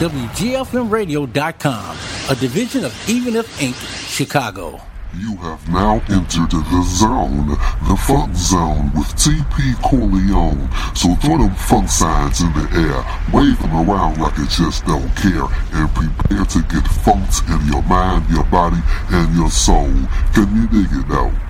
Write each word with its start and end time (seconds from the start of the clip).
WGFMradio.com, 0.00 1.96
a 2.30 2.34
division 2.40 2.86
of 2.86 3.06
Even 3.06 3.36
If 3.36 3.60
Inc., 3.60 3.76
Chicago. 4.08 4.80
You 5.14 5.36
have 5.36 5.68
now 5.68 6.00
entered 6.08 6.52
the 6.52 6.82
zone, 6.88 7.48
the 7.48 7.96
funk 8.08 8.34
zone 8.34 8.92
with 8.94 9.08
TP 9.20 9.76
Corleone. 9.82 10.70
So 10.94 11.14
throw 11.16 11.36
them 11.36 11.54
funk 11.54 11.90
signs 11.90 12.40
in 12.40 12.50
the 12.54 12.66
air, 12.80 13.04
wave 13.30 13.60
them 13.60 13.74
around 13.74 14.16
like 14.16 14.38
you 14.38 14.46
just 14.46 14.86
don't 14.86 15.14
care, 15.16 15.44
and 15.74 15.94
prepare 15.94 16.46
to 16.46 16.62
get 16.72 16.88
funked 17.04 17.46
in 17.50 17.60
your 17.70 17.82
mind, 17.82 18.24
your 18.30 18.44
body, 18.44 18.80
and 19.10 19.36
your 19.36 19.50
soul. 19.50 19.92
Can 20.32 20.48
you 20.56 20.66
dig 20.68 20.90
it 20.96 21.12
out? 21.12 21.49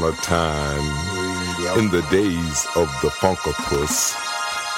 Upon 0.00 0.14
a 0.14 0.22
time 0.22 1.78
in 1.78 1.90
the 1.90 2.00
days 2.10 2.66
of 2.74 2.88
the 3.02 3.10
Funkapus, 3.10 4.16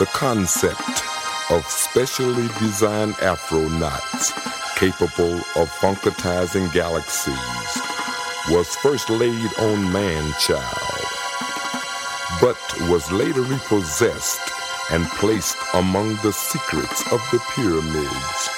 the 0.01 0.06
concept 0.06 1.05
of 1.48 1.64
specially 1.64 2.48
designed 2.59 3.14
afronauts 3.14 4.33
capable 4.77 5.37
of 5.55 5.70
funkatizing 5.79 6.73
galaxies 6.73 7.37
was 8.51 8.75
first 8.83 9.11
laid 9.11 9.48
on 9.61 9.92
man-child, 9.92 11.06
but 12.41 12.59
was 12.91 13.12
later 13.12 13.42
repossessed 13.42 14.41
and 14.91 15.07
placed 15.20 15.57
among 15.75 16.17
the 16.25 16.33
secrets 16.33 17.03
of 17.12 17.20
the 17.31 17.41
pyramids 17.55 18.48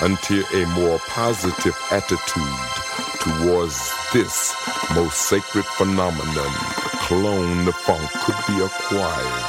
until 0.00 0.44
a 0.54 0.66
more 0.74 0.98
positive 1.06 1.78
attitude 1.92 2.80
towards 3.20 3.99
this 4.12 4.54
most 4.94 5.28
sacred 5.28 5.64
phenomenon, 5.64 6.52
clone 7.06 7.64
the 7.64 7.72
funk, 7.72 8.10
could 8.24 8.36
be 8.48 8.60
acquired. 8.60 9.44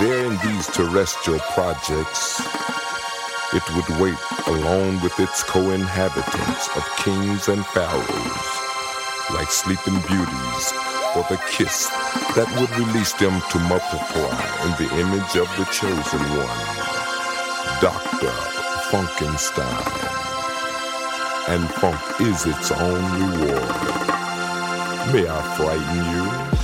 There 0.00 0.24
in 0.24 0.38
these 0.38 0.66
terrestrial 0.68 1.40
projects, 1.52 2.40
it 3.52 3.62
would 3.74 4.00
wait 4.00 4.18
alone 4.46 5.02
with 5.02 5.18
its 5.20 5.42
co-inhabitants 5.42 6.68
of 6.76 6.96
kings 6.96 7.48
and 7.48 7.64
pharaohs, 7.66 8.46
like 9.34 9.50
sleeping 9.50 10.00
beauties, 10.08 10.64
for 11.12 11.26
the 11.28 11.40
kiss 11.50 11.88
that 12.36 12.48
would 12.58 12.70
release 12.78 13.12
them 13.14 13.40
to 13.50 13.58
multiply 13.68 14.40
in 14.64 14.72
the 14.80 14.90
image 14.96 15.36
of 15.36 15.48
the 15.58 15.64
chosen 15.72 16.20
one, 16.36 17.80
Dr. 17.80 18.32
Funkenstein 18.90 20.25
and 21.48 21.68
funk 21.74 22.00
is 22.20 22.44
its 22.46 22.72
own 22.72 23.04
reward. 23.20 23.62
May 25.12 25.28
I 25.28 25.54
frighten 25.56 26.50
you? 26.50 26.55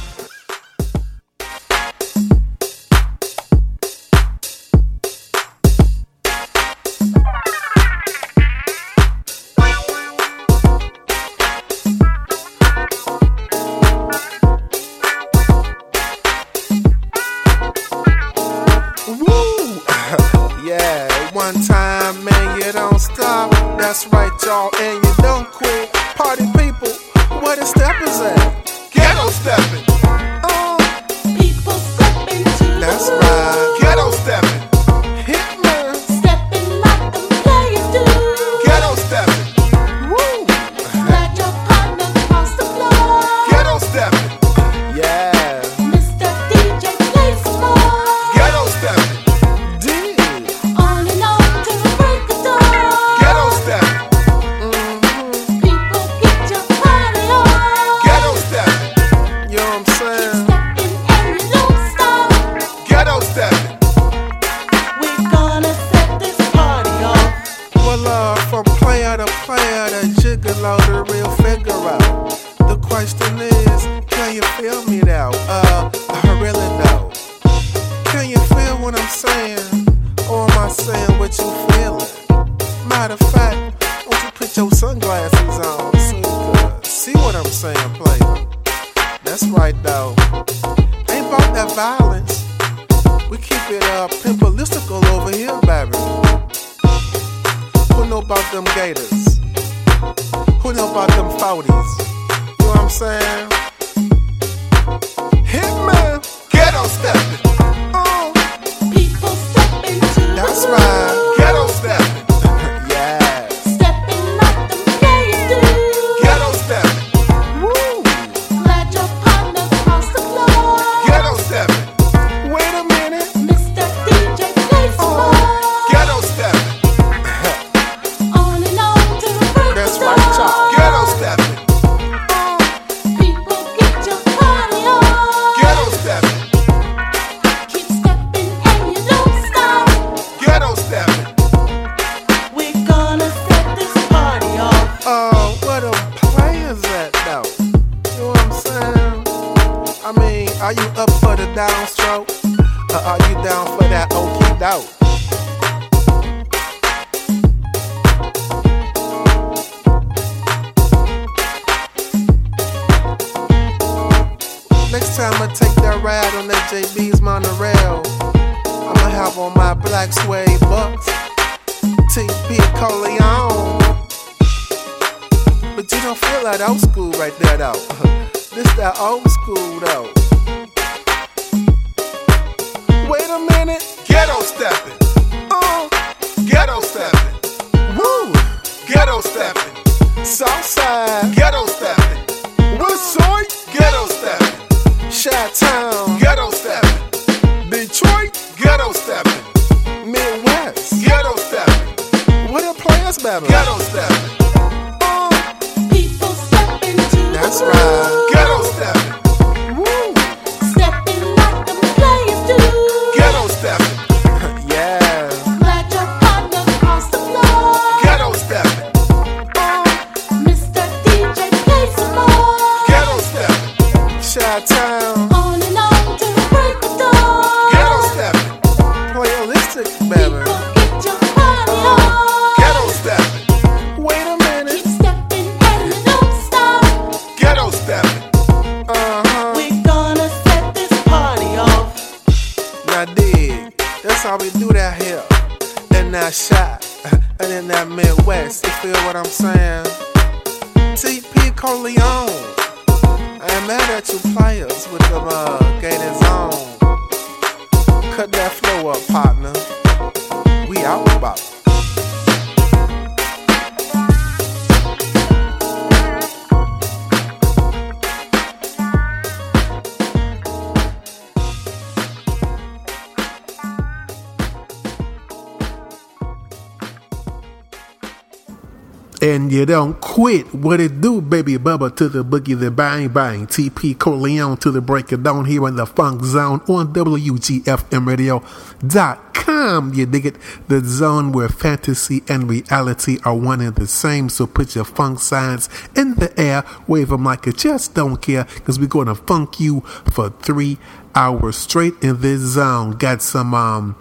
Don't 279.72 279.98
quit. 280.02 280.54
What 280.54 280.80
it 280.80 281.00
do, 281.00 281.22
baby 281.22 281.56
bubba, 281.56 281.96
to 281.96 282.06
the 282.06 282.22
boogie, 282.22 282.60
the 282.60 282.70
bang 282.70 283.08
bang. 283.08 283.46
TP 283.46 283.98
Corleone 283.98 284.58
to 284.58 284.70
the 284.70 284.82
break 284.82 285.12
of 285.12 285.22
dawn 285.22 285.46
here 285.46 285.66
in 285.66 285.76
the 285.76 285.86
funk 285.86 286.22
zone 286.24 286.60
on 286.68 286.92
WGFM 286.92 288.06
radio.com. 288.06 289.94
You 289.94 290.04
dig 290.04 290.26
it? 290.26 290.36
The 290.68 290.84
zone 290.84 291.32
where 291.32 291.48
fantasy 291.48 292.22
and 292.28 292.50
reality 292.50 293.16
are 293.24 293.34
one 293.34 293.62
and 293.62 293.74
the 293.74 293.86
same. 293.86 294.28
So 294.28 294.46
put 294.46 294.74
your 294.74 294.84
funk 294.84 295.20
signs 295.20 295.70
in 295.96 296.16
the 296.16 296.38
air, 296.38 296.64
wave 296.86 297.08
them 297.08 297.24
like 297.24 297.46
you 297.46 297.54
just 297.54 297.94
don't 297.94 298.20
care, 298.20 298.44
because 298.44 298.78
we're 298.78 298.88
going 298.88 299.06
to 299.06 299.14
funk 299.14 299.58
you 299.58 299.80
for 300.12 300.28
three 300.28 300.76
hours 301.14 301.56
straight 301.56 301.94
in 302.02 302.20
this 302.20 302.40
zone. 302.40 302.90
Got 302.90 303.22
some 303.22 303.54
um 303.54 303.94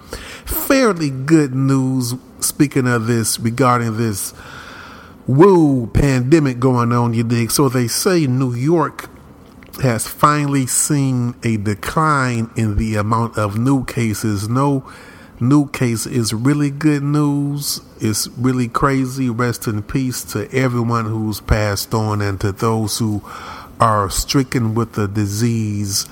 fairly 0.44 1.12
good 1.12 1.56
news. 1.56 2.16
Speaking 2.42 2.88
of 2.88 3.08
this, 3.08 3.40
regarding 3.40 3.96
this 3.96 4.34
woo 5.28 5.88
pandemic 5.88 6.60
going 6.60 6.92
on, 6.92 7.14
you 7.14 7.24
dig? 7.24 7.52
So 7.52 7.70
they 7.70 7.88
say 7.88 8.28
New 8.28 8.54
York 8.54 9.10
has 9.82 10.08
finally 10.08 10.68
seen 10.68 11.36
a 11.44 11.58
decline 11.58 12.50
in 12.56 12.78
the 12.78 12.96
amount 12.96 13.38
of 13.38 13.58
new 13.58 13.84
cases. 13.86 14.50
No 14.50 14.90
new 15.40 15.68
case 15.70 16.06
is 16.06 16.34
really 16.34 16.70
good 16.70 17.02
news. 17.02 17.82
It's 18.00 18.28
really 18.38 18.68
crazy. 18.68 19.30
Rest 19.30 19.68
in 19.68 19.82
peace 19.84 20.24
to 20.34 20.52
everyone 20.54 21.06
who's 21.06 21.42
passed 21.42 21.94
on 21.94 22.22
and 22.22 22.40
to 22.42 22.52
those 22.52 23.00
who 23.00 23.24
are 23.80 24.10
stricken 24.10 24.76
with 24.76 24.94
the 24.94 25.08
disease. 25.08 26.06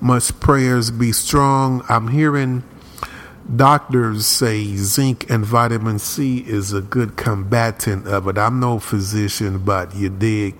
Much 0.00 0.38
prayers 0.40 0.90
be 0.90 1.12
strong. 1.12 1.82
I'm 1.88 2.08
hearing 2.08 2.62
Doctors 3.44 4.24
say 4.24 4.64
zinc 4.76 5.28
and 5.28 5.44
vitamin 5.44 5.98
C 5.98 6.38
is 6.38 6.72
a 6.72 6.80
good 6.80 7.16
combatant 7.16 8.06
of 8.06 8.26
it. 8.26 8.38
I'm 8.38 8.58
no 8.58 8.78
physician, 8.78 9.58
but 9.58 9.94
you 9.94 10.08
dig. 10.08 10.56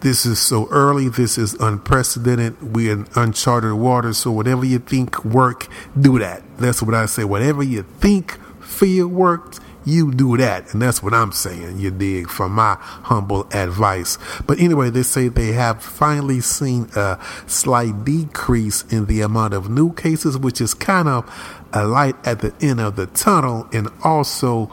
This 0.00 0.24
is 0.24 0.40
so 0.40 0.66
early. 0.70 1.10
This 1.10 1.36
is 1.36 1.52
unprecedented. 1.54 2.74
We're 2.74 2.92
in 2.92 3.06
uncharted 3.14 3.74
waters. 3.74 4.16
So 4.16 4.30
whatever 4.30 4.64
you 4.64 4.78
think 4.78 5.22
work, 5.26 5.68
do 6.00 6.18
that. 6.20 6.42
That's 6.56 6.82
what 6.82 6.94
I 6.94 7.04
say. 7.04 7.24
Whatever 7.24 7.62
you 7.62 7.82
think 7.82 8.38
feel 8.62 9.08
worked, 9.08 9.60
you 9.84 10.12
do 10.12 10.36
that. 10.36 10.72
And 10.72 10.80
that's 10.80 11.02
what 11.02 11.12
I'm 11.12 11.32
saying, 11.32 11.78
you 11.78 11.90
dig, 11.90 12.30
from 12.30 12.52
my 12.52 12.76
humble 12.80 13.46
advice. 13.52 14.16
But 14.46 14.58
anyway, 14.58 14.90
they 14.90 15.02
say 15.02 15.28
they 15.28 15.52
have 15.52 15.82
finally 15.82 16.40
seen 16.40 16.88
a 16.94 17.18
slight 17.46 18.04
decrease 18.04 18.84
in 18.90 19.06
the 19.06 19.20
amount 19.20 19.54
of 19.54 19.68
new 19.68 19.92
cases, 19.92 20.38
which 20.38 20.60
is 20.60 20.72
kind 20.72 21.08
of 21.08 21.28
a 21.72 21.84
light 21.84 22.16
at 22.26 22.40
the 22.40 22.54
end 22.60 22.80
of 22.80 22.96
the 22.96 23.06
tunnel. 23.06 23.68
And 23.72 23.88
also, 24.02 24.70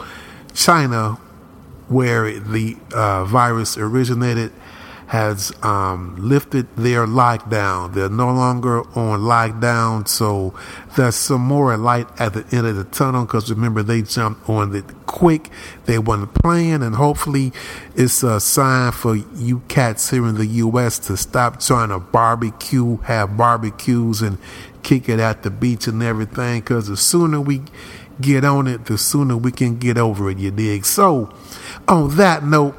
China, 0.53 1.13
where 1.87 2.39
the 2.39 2.77
uh, 2.93 3.25
virus 3.25 3.77
originated, 3.77 4.51
has 5.09 5.51
um, 5.63 6.15
lifted 6.19 6.67
their 6.75 7.07
lockdown. 7.07 7.91
They're 7.95 8.09
no 8.09 8.31
longer 8.31 8.81
on 8.95 9.21
lockdown, 9.21 10.07
so 10.07 10.53
there's 10.95 11.15
some 11.15 11.41
more 11.41 11.75
light 11.77 12.07
at 12.19 12.33
the 12.33 12.45
end 12.55 12.67
of 12.67 12.75
the 12.75 12.83
tunnel. 12.83 13.25
Because 13.25 13.49
remember, 13.49 13.81
they 13.81 14.03
jumped 14.03 14.47
on 14.47 14.75
it 14.75 14.85
quick. 15.07 15.49
They 15.85 15.97
wasn't 15.97 16.35
playing, 16.35 16.83
and 16.83 16.93
hopefully, 16.93 17.53
it's 17.95 18.21
a 18.21 18.39
sign 18.39 18.91
for 18.91 19.15
you 19.15 19.63
cats 19.67 20.11
here 20.11 20.27
in 20.27 20.35
the 20.35 20.45
U.S. 20.45 20.99
to 20.99 21.17
stop 21.17 21.59
trying 21.59 21.89
to 21.89 21.97
barbecue, 21.97 22.97
have 22.97 23.35
barbecues, 23.35 24.21
and 24.21 24.37
kick 24.89 25.07
it 25.07 25.19
at 25.19 25.43
the 25.43 25.51
beach 25.51 25.85
and 25.85 26.01
everything. 26.01 26.61
Because 26.61 26.87
the 26.87 26.97
sooner 26.97 27.39
we 27.39 27.61
get 28.19 28.43
on 28.43 28.65
it, 28.67 28.85
the 28.85 28.97
sooner 28.97 29.37
we 29.37 29.51
can 29.51 29.77
get 29.77 29.99
over 29.99 30.31
it. 30.31 30.39
You 30.39 30.49
dig? 30.49 30.85
So, 30.85 31.31
on 31.87 32.15
that 32.17 32.43
note. 32.43 32.75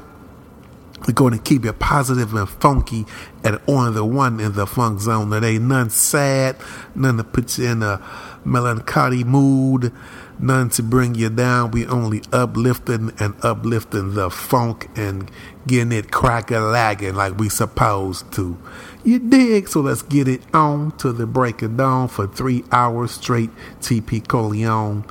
We're 1.07 1.15
going 1.15 1.33
to 1.33 1.39
keep 1.39 1.65
it 1.65 1.79
positive 1.79 2.35
and 2.35 2.47
funky 2.47 3.07
and 3.43 3.59
on 3.67 3.95
the 3.95 4.05
one 4.05 4.39
in 4.39 4.53
the 4.53 4.67
funk 4.67 4.99
zone. 4.99 5.31
There 5.31 5.43
ain't 5.43 5.63
none 5.63 5.89
sad, 5.89 6.57
none 6.93 7.17
to 7.17 7.23
put 7.23 7.57
you 7.57 7.71
in 7.71 7.81
a 7.81 7.99
melancholy 8.45 9.23
mood, 9.23 9.91
none 10.37 10.69
to 10.69 10.83
bring 10.83 11.15
you 11.15 11.31
down. 11.31 11.71
We 11.71 11.87
only 11.87 12.21
uplifting 12.31 13.13
and 13.19 13.33
uplifting 13.41 14.13
the 14.13 14.29
funk 14.29 14.89
and 14.95 15.31
getting 15.65 15.91
it 15.91 16.11
crack 16.11 16.51
a 16.51 16.59
lagging 16.59 17.15
like 17.15 17.35
we 17.39 17.49
supposed 17.49 18.31
to. 18.33 18.59
You 19.03 19.17
dig? 19.17 19.67
So 19.67 19.81
let's 19.81 20.03
get 20.03 20.27
it 20.27 20.41
on 20.53 20.91
to 20.97 21.11
the 21.11 21.25
break 21.25 21.61
of 21.63 21.77
dawn 21.77 22.07
for 22.07 22.27
three 22.27 22.63
hours 22.71 23.11
straight. 23.11 23.49
TP 23.79 24.25
Corleone 24.27 25.05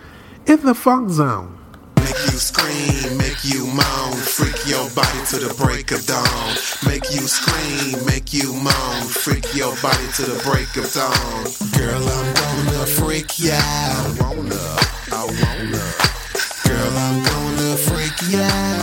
in 0.46 0.60
the 0.64 0.74
funk 0.74 1.10
zone. 1.10 1.58
Make 1.96 2.14
you 2.26 2.38
scream, 2.38 3.18
make 3.18 3.44
you 3.44 3.66
moan, 3.66 4.12
freak 4.14 4.66
your 4.66 4.88
body 4.90 5.20
to 5.30 5.38
the 5.38 5.54
break 5.58 5.90
of 5.90 6.06
dawn. 6.06 6.54
Make 6.86 7.04
you 7.10 7.26
scream, 7.26 8.04
make 8.06 8.32
you 8.32 8.52
moan, 8.54 9.02
freak 9.06 9.54
your 9.54 9.74
body 9.82 10.06
to 10.16 10.22
the 10.22 10.40
break 10.42 10.70
of 10.76 10.90
dawn. 10.92 11.44
Girl, 11.76 12.02
I'm 12.02 12.34
gonna 12.34 12.86
freak 12.86 13.38
ya. 13.38 13.58
I 13.58 14.34
wanna, 14.34 14.54
I 15.12 15.24
wanna. 15.26 16.10
Girl, 16.64 16.92
I'm 16.96 17.22
gonna 17.22 17.76
freak 17.76 18.32
ya. 18.32 18.79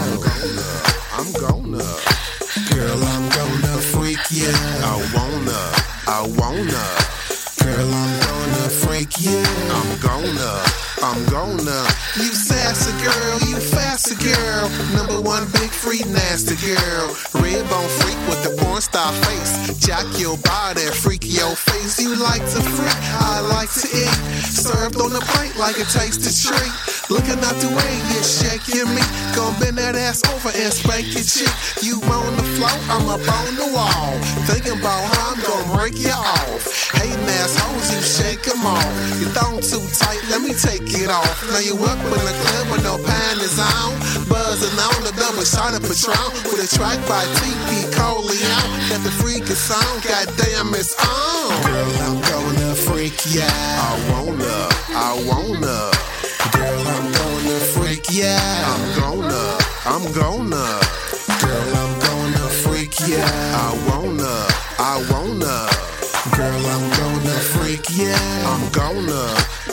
I'm 11.17 11.25
gonna. 11.25 11.81
You 12.15 12.29
sassy 12.29 12.93
girl, 13.03 13.39
you 13.49 13.59
faster 13.59 14.13
girl. 14.13 14.69
Number 15.07 15.23
one 15.23 15.45
big 15.55 15.71
free 15.71 16.03
nasty 16.11 16.59
girl. 16.59 17.15
Red 17.39 17.63
bone 17.69 17.87
freak 18.03 18.19
with 18.27 18.43
the 18.43 18.51
porn 18.59 18.81
star 18.81 19.13
face. 19.23 19.79
Jack 19.79 20.03
your 20.19 20.35
body, 20.39 20.83
freak 20.91 21.23
your 21.23 21.55
face. 21.55 21.97
You 21.97 22.15
like 22.19 22.43
to 22.43 22.59
freak, 22.59 22.99
I 23.15 23.39
like 23.39 23.71
to 23.71 23.87
eat. 23.87 24.17
Served 24.43 24.99
on 24.99 25.15
a 25.15 25.23
plate 25.31 25.55
like 25.55 25.79
a 25.79 25.87
tasty 25.87 26.27
treat. 26.27 26.73
Looking 27.09 27.39
out 27.39 27.55
the 27.63 27.71
way, 27.71 27.93
you 28.11 28.19
shaking 28.19 28.91
me. 28.91 29.03
Gon' 29.31 29.55
bend 29.63 29.77
that 29.77 29.95
ass 29.95 30.19
over 30.27 30.51
and 30.51 30.73
spank 30.73 31.07
your. 31.15 31.23
You 31.79 32.03
on 32.11 32.35
the 32.35 32.43
floor, 32.59 32.75
I'm 32.91 33.07
up 33.07 33.23
on 33.23 33.55
the 33.55 33.71
wall. 33.71 34.11
Thinking 34.43 34.75
about 34.75 34.99
how 35.15 35.31
I'm 35.31 35.39
gonna 35.39 35.71
break 35.71 35.95
you 35.95 36.11
off. 36.11 36.67
Hating 36.99 37.23
assholes, 37.39 37.95
you 37.95 38.01
shake 38.03 38.27
shake 38.43 38.55
'em 38.55 38.65
off. 38.65 38.85
Your 39.19 39.29
thong 39.29 39.61
too 39.61 39.83
tight, 39.99 40.21
let 40.29 40.41
me 40.41 40.53
take 40.53 40.83
it 41.01 41.09
off. 41.09 41.37
Now 41.51 41.59
you 41.59 41.75
up 41.91 41.99
in 41.99 42.23
the 42.29 42.35
club 42.43 42.65
with 42.71 42.83
no 42.83 42.97
panties 42.97 43.59
on. 43.59 43.93
Buzzing 44.29 44.77
on 44.87 44.96
the 45.03 45.13
double 45.19 45.43
shot 45.43 45.73
of 45.75 45.81
Patron 45.81 46.31
with 46.49 46.63
a 46.63 46.69
track 46.75 46.97
by 47.07 47.23
TP 47.37 47.85
Corleone. 47.93 48.71
Got 48.89 49.03
the 49.03 49.13
freaking 49.13 49.57
song, 49.57 49.99
goddamn 50.01 50.73
it's 50.73 50.95
on. 50.97 51.63
Girl, 51.65 51.91
I'm 52.07 52.21
gonna 52.21 52.75
freak 52.75 53.17
ya. 53.33 53.45
I 53.47 53.93
wanna, 54.09 54.57
I 54.95 55.11
wanna. 55.27 55.91
Girl, 56.55 56.87
I'm 56.87 57.11
gonna 57.11 57.59
freak 57.75 58.05
ya. 58.11 58.37
I'm 58.71 58.85
gonna, 58.99 59.57
I'm 59.85 60.05
gonna. 60.13 60.65
Girl, 61.41 61.69
I'm 61.75 61.93
gonna 61.99 62.47
freak 62.63 62.97
ya. 63.05 63.21
I 63.21 63.69
wanna, 63.89 64.35
I 64.79 64.95
wanna. 65.11 65.69
Girl, 66.35 66.63
I'm 66.73 66.85
gonna 66.97 67.37
freak 67.53 67.85
ya. 67.91 68.15
I'm 68.47 68.63
gonna, 68.71 69.23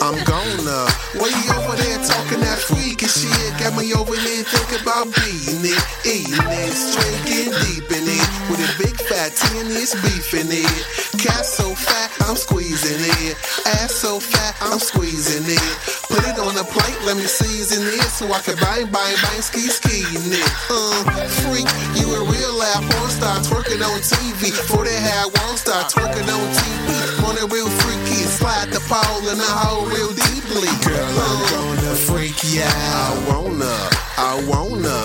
I'm 0.05 0.23
gonna. 0.23 0.85
Way 1.17 1.33
over 1.57 1.73
there 1.81 1.97
talking 2.05 2.37
that 2.45 2.61
freaky 2.61 3.09
shit. 3.09 3.57
Got 3.57 3.73
me 3.73 3.91
over 3.97 4.13
here 4.13 4.45
thinking 4.45 4.85
about 4.85 5.09
beating 5.17 5.65
it, 5.65 5.81
eating 6.05 6.45
it, 6.45 6.73
drinking 6.93 7.49
deep 7.65 7.89
in 7.89 8.05
it. 8.05 8.27
With 8.45 8.61
a 8.61 8.69
big 8.77 8.93
fat 9.01 9.33
ten 9.33 9.65
inch 9.65 9.97
beef 10.05 10.29
in 10.37 10.53
it. 10.53 10.69
Cat 11.17 11.41
so 11.41 11.73
fat, 11.73 12.13
I'm 12.29 12.35
squeezing 12.35 13.01
it. 13.01 13.33
Ass 13.65 13.95
so 13.95 14.19
fat, 14.19 14.53
I'm 14.61 14.77
squeezing 14.77 15.49
it. 15.49 16.04
Put 16.15 16.31
it 16.31 16.39
on 16.39 16.55
a 16.55 16.63
plate, 16.63 16.95
let 17.03 17.17
me 17.17 17.27
season 17.27 17.83
it 17.83 18.07
so 18.07 18.31
I 18.31 18.39
can 18.39 18.55
bang, 18.63 18.87
bang, 18.87 19.15
bang, 19.19 19.41
ski, 19.43 19.67
ski 19.67 19.99
it. 20.07 20.47
Uh, 20.71 21.03
freak, 21.43 21.67
you 21.99 22.07
a 22.07 22.23
real 22.23 22.55
life 22.55 22.87
porn 22.87 23.11
star 23.11 23.35
twerking 23.43 23.83
on 23.83 23.99
TV. 23.99 24.55
Before 24.55 24.85
they 24.87 24.95
had 24.95 25.27
one 25.43 25.57
star 25.59 25.83
twerking 25.91 26.23
on 26.31 26.47
TV. 26.55 27.19
Want 27.19 27.35
it 27.43 27.51
real 27.51 27.67
freaky, 27.67 28.23
slide 28.31 28.71
the 28.71 28.79
pole 28.87 29.27
in 29.27 29.35
the 29.35 29.51
hole 29.59 29.91
real 29.91 30.15
deeply. 30.15 30.71
Girl, 30.87 31.03
I'm 31.03 31.39
gonna 31.51 31.95
freak 32.07 32.39
ya. 32.47 32.63
I 32.63 33.11
wanna, 33.27 33.75
I 34.15 34.39
wanna. 34.47 34.95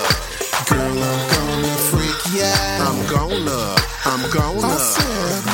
Girl, 0.71 0.95
I'm 0.95 1.21
gonna 1.27 1.75
freak 1.91 2.23
ya. 2.39 2.55
I'm 2.87 2.99
gonna, 3.11 3.59
I'm 4.07 4.23
gonna. 4.31 4.79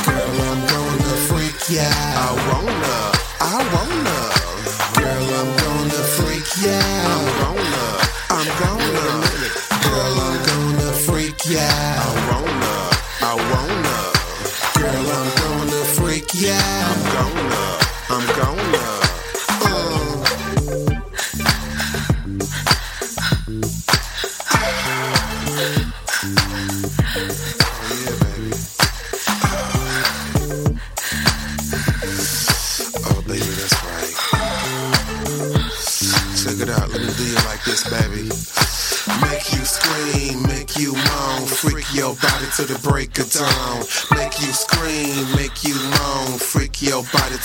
Girl, 0.06 0.38
I'm 0.38 0.60
gonna 0.70 1.16
freak 1.26 1.58
ya. 1.66 1.90
I 1.90 2.30
wanna, 2.46 2.98
I 3.42 3.58
wanna. 3.74 3.97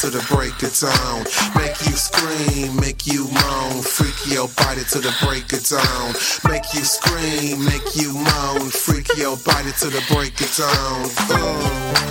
To 0.03 0.09
the 0.09 0.35
break 0.35 0.61
of 0.63 0.77
dawn. 0.77 1.23
Make 1.55 1.79
you 1.85 1.95
scream, 1.95 2.75
make 2.75 3.07
you 3.07 3.23
moan, 3.23 3.81
freak 3.81 4.27
your 4.27 4.49
body 4.49 4.83
to 4.91 4.99
the 4.99 5.15
break 5.23 5.53
of 5.53 5.63
dawn. 5.63 6.13
Make 6.51 6.73
you 6.73 6.83
scream, 6.83 7.63
make 7.63 7.95
you 7.95 8.11
moan, 8.11 8.69
freak 8.69 9.07
your 9.15 9.37
body 9.37 9.71
to 9.79 9.87
the 9.87 10.03
break 10.13 10.41
of 10.41 10.53
dawn. 10.57 11.09
Uh. 11.29 12.02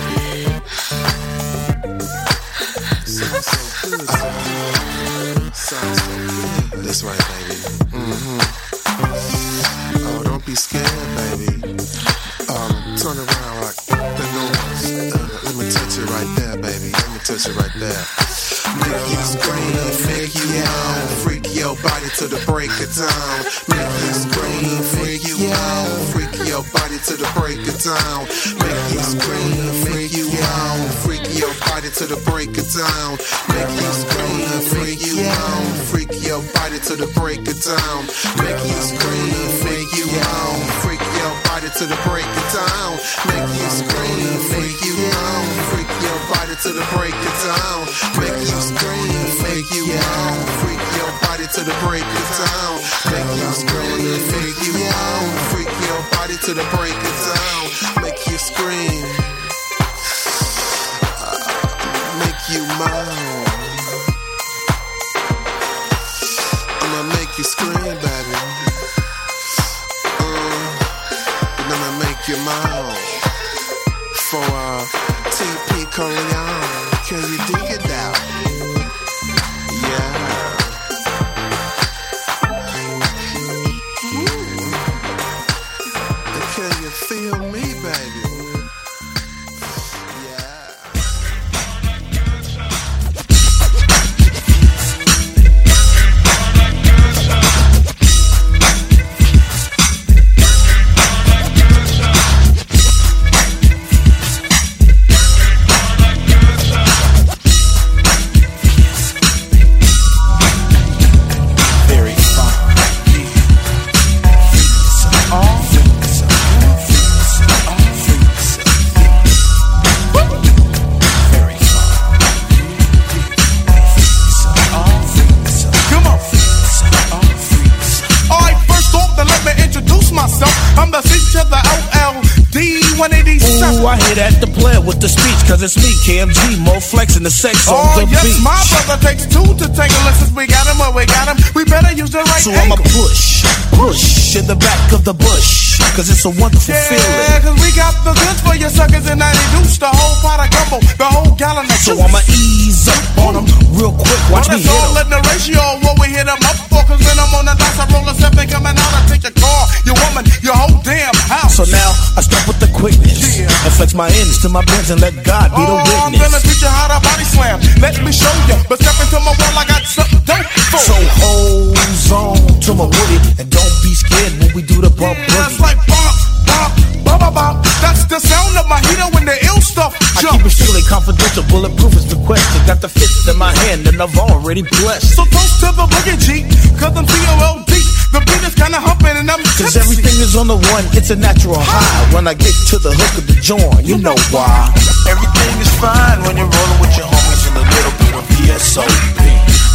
The 137.23 137.31
sex 137.31 137.67
on 137.67 137.75
Oh, 137.79 137.99
the 137.99 138.05
yes, 138.11 138.23
beach. 138.23 138.43
my 138.43 138.59
brother 138.69 138.97
takes 139.01 139.23
two 139.25 139.43
to 139.43 139.65
tangle. 139.71 140.03
And 140.07 140.15
since 140.19 140.31
we 140.35 140.45
got 140.47 140.67
him 140.67 140.77
where 140.79 140.91
we 140.91 141.05
got 141.07 141.27
him, 141.31 141.37
we 141.55 141.63
better 141.65 141.91
use 141.95 142.11
the 142.11 142.19
right 142.23 142.43
So 142.43 142.51
I'ma 142.51 142.75
push, 142.91 143.43
push 143.73 144.35
in 144.35 144.45
the 144.47 144.55
back 144.59 144.91
of 144.91 145.03
the 145.07 145.13
bush, 145.13 145.79
cause 145.95 146.09
it's 146.11 146.25
a 146.25 146.33
wonderful 146.35 146.73
Yeah, 146.73 146.83
feeling. 146.91 147.41
cause 147.47 147.57
we 147.63 147.69
got 147.75 147.95
the 148.03 148.13
goods 148.13 148.39
for 148.43 148.55
you 148.59 148.69
suckers 148.69 149.07
and 149.07 149.19
90 149.19 149.39
deuce, 149.55 149.77
the 149.79 149.87
whole 149.89 150.15
pot 150.21 150.43
of 150.43 150.49
gumbo, 150.51 150.77
the 150.99 151.07
whole 151.07 151.31
gallon 151.39 151.65
of 151.65 151.79
So 151.81 151.95
juice. 151.95 152.03
I'ma 152.03 152.21
ease 152.29 152.87
up 152.91 153.03
on 153.23 153.33
them 153.39 153.45
real 153.79 153.93
quick. 153.95 154.19
Watch 154.29 154.47
well, 154.51 154.57
me 154.57 154.63
hit 154.63 154.71
all 154.73 154.97
'em. 154.97 155.05
in 155.05 155.07
the 155.15 155.19
ratio 155.31 155.61
what 155.85 155.95
we 155.99 156.07
hit 156.11 156.27
'em 156.27 156.41
up 156.43 156.57
for. 156.69 156.81
Cause 156.83 156.99
when 156.99 157.17
I'm 157.19 157.31
on 157.39 157.45
the 157.47 157.55
dice, 157.55 157.79
I 157.79 157.85
roll 157.93 158.07
a 158.09 158.13
seven 158.19 158.43
coming 158.49 158.75
out. 158.75 158.91
I 158.93 159.01
take 159.07 159.23
your 159.23 159.35
car, 159.39 159.61
your 159.87 159.95
woman, 160.03 160.25
your 160.43 160.55
whole 160.55 160.81
damn 160.83 161.15
house. 161.31 161.55
So 161.55 161.63
now 161.71 161.89
I 162.17 162.21
step 162.21 162.43
with 162.47 162.59
the 162.59 162.67
quickness 162.75 163.37
Yeah. 163.39 163.47
and 163.65 163.71
flex 163.73 163.93
my 163.93 164.09
ends 164.11 164.41
to 164.43 164.49
my 164.49 164.63
bends 164.65 164.89
and 164.89 164.99
let 164.99 165.15
God 165.23 165.51
be 165.55 165.61
the 165.63 165.71
Oh, 165.71 166.03
I'm 166.05 166.11
gonna 166.17 166.39
teach 166.43 166.61
you 166.61 166.67
how 166.67 166.87
to 166.91 166.92
slam. 167.33 167.57
Let 167.81 167.97
me 168.05 168.11
show 168.13 168.31
you. 168.49 168.57
But 168.69 168.79
step 168.81 168.97
into 169.01 169.19
my 169.25 169.33
wall, 169.33 169.55
I 169.57 169.65
got 169.67 169.83
something 169.83 170.21
dope 170.25 170.47
for 170.71 170.79
So 170.79 170.95
hold 171.19 171.77
on 172.13 172.37
to 172.61 172.71
my 172.77 172.85
woody 172.87 173.17
and 173.41 173.47
don't 173.49 173.75
be 173.81 173.91
scared 173.93 174.33
when 174.39 174.51
we 174.53 174.61
do 174.61 174.81
the 174.81 174.89
bump 174.93 175.17
Yeah, 175.17 175.49
boogie. 175.49 175.59
like 175.65 175.79
bump, 175.89 176.13
bump, 176.45 176.71
bump, 177.03 177.19
bump, 177.19 177.33
bump. 177.35 177.55
That's 177.81 178.05
the 178.05 178.19
sound 178.21 178.53
of 178.57 178.65
my 178.69 178.79
heater 178.85 179.07
when 179.17 179.25
the 179.25 179.35
ill 179.49 179.61
stuff 179.61 179.93
I 179.97 180.21
jumps. 180.21 180.37
keep 180.37 180.45
it 180.45 180.53
strictly 180.53 180.83
confidential, 180.85 181.43
bulletproof 181.49 181.93
is 181.97 182.05
requested. 182.13 182.61
Got 182.69 182.81
the 182.81 182.89
fist 182.89 183.27
in 183.27 183.37
my 183.37 183.51
hand 183.65 183.87
and 183.87 183.97
I've 184.01 184.15
already 184.17 184.61
blessed. 184.61 185.15
So 185.17 185.25
toast 185.25 185.59
to 185.65 185.73
the 185.73 185.85
boogie 185.89 186.17
G, 186.21 186.45
cause 186.79 186.93
I'm 186.95 187.07
C-O-L-D. 187.07 187.71
The 188.13 188.21
beat 188.29 188.43
is 188.45 188.53
kinda 188.53 188.77
humping 188.77 189.17
and 189.17 189.25
I'm 189.29 189.41
Cause 189.41 189.73
tipsy. 189.73 189.79
everything 189.81 190.12
on 190.35 190.47
the 190.47 190.57
one, 190.73 190.85
it's 190.97 191.09
a 191.11 191.15
natural 191.15 191.57
high. 191.57 192.01
When 192.13 192.25
I 192.27 192.33
get 192.33 192.53
to 192.73 192.81
the 192.81 192.89
hook 192.89 193.13
of 193.21 193.25
the 193.29 193.37
joint, 193.37 193.85
you 193.85 194.01
know 194.01 194.17
why. 194.33 194.71
Everything 195.05 195.53
is 195.61 195.69
fine 195.77 196.25
when 196.25 196.37
you're 196.37 196.49
rolling 196.49 196.79
with 196.81 196.93
your 196.97 197.05
homies 197.05 197.43
in 197.45 197.53
a 197.53 197.61
little 197.61 197.93
bit 198.01 198.13
of 198.17 198.23
VSOP. 198.33 199.19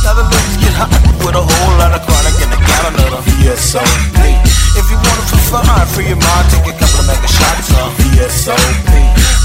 Now 0.03 0.19
the 0.19 0.27
ladies 0.27 0.59
get 0.59 0.75
hot 0.75 0.91
with 1.23 1.39
a 1.39 1.45
whole 1.45 1.75
lot 1.79 1.95
of 1.95 2.03
chronic 2.03 2.35
and 2.43 2.51
a 2.51 2.59
gallon 2.59 2.97
of 3.13 3.23
VSOP. 3.39 4.19
If 4.75 4.87
you 4.91 4.99
want 4.99 5.19
it 5.23 5.27
for 5.31 5.63
fun, 5.63 5.85
free 5.95 6.11
your 6.11 6.19
mind, 6.19 6.47
take 6.51 6.67
a 6.67 6.75
couple 6.75 7.01
of 7.03 7.07
mega 7.07 7.29
shots 7.31 7.71
of 7.79 7.95
VSOP. 8.03 8.91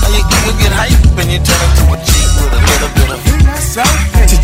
Now 0.02 0.10
you 0.18 0.24
can 0.26 0.56
get 0.66 0.74
hype 0.74 0.98
and 0.98 1.30
you 1.30 1.40
turn 1.46 1.62
into 1.62 1.84
a 1.94 1.98
G 2.02 2.10
with 2.42 2.58
a 2.58 2.62
little 2.64 2.92
bit 2.98 3.10
of 3.14 3.20
VSOP. 3.22 4.03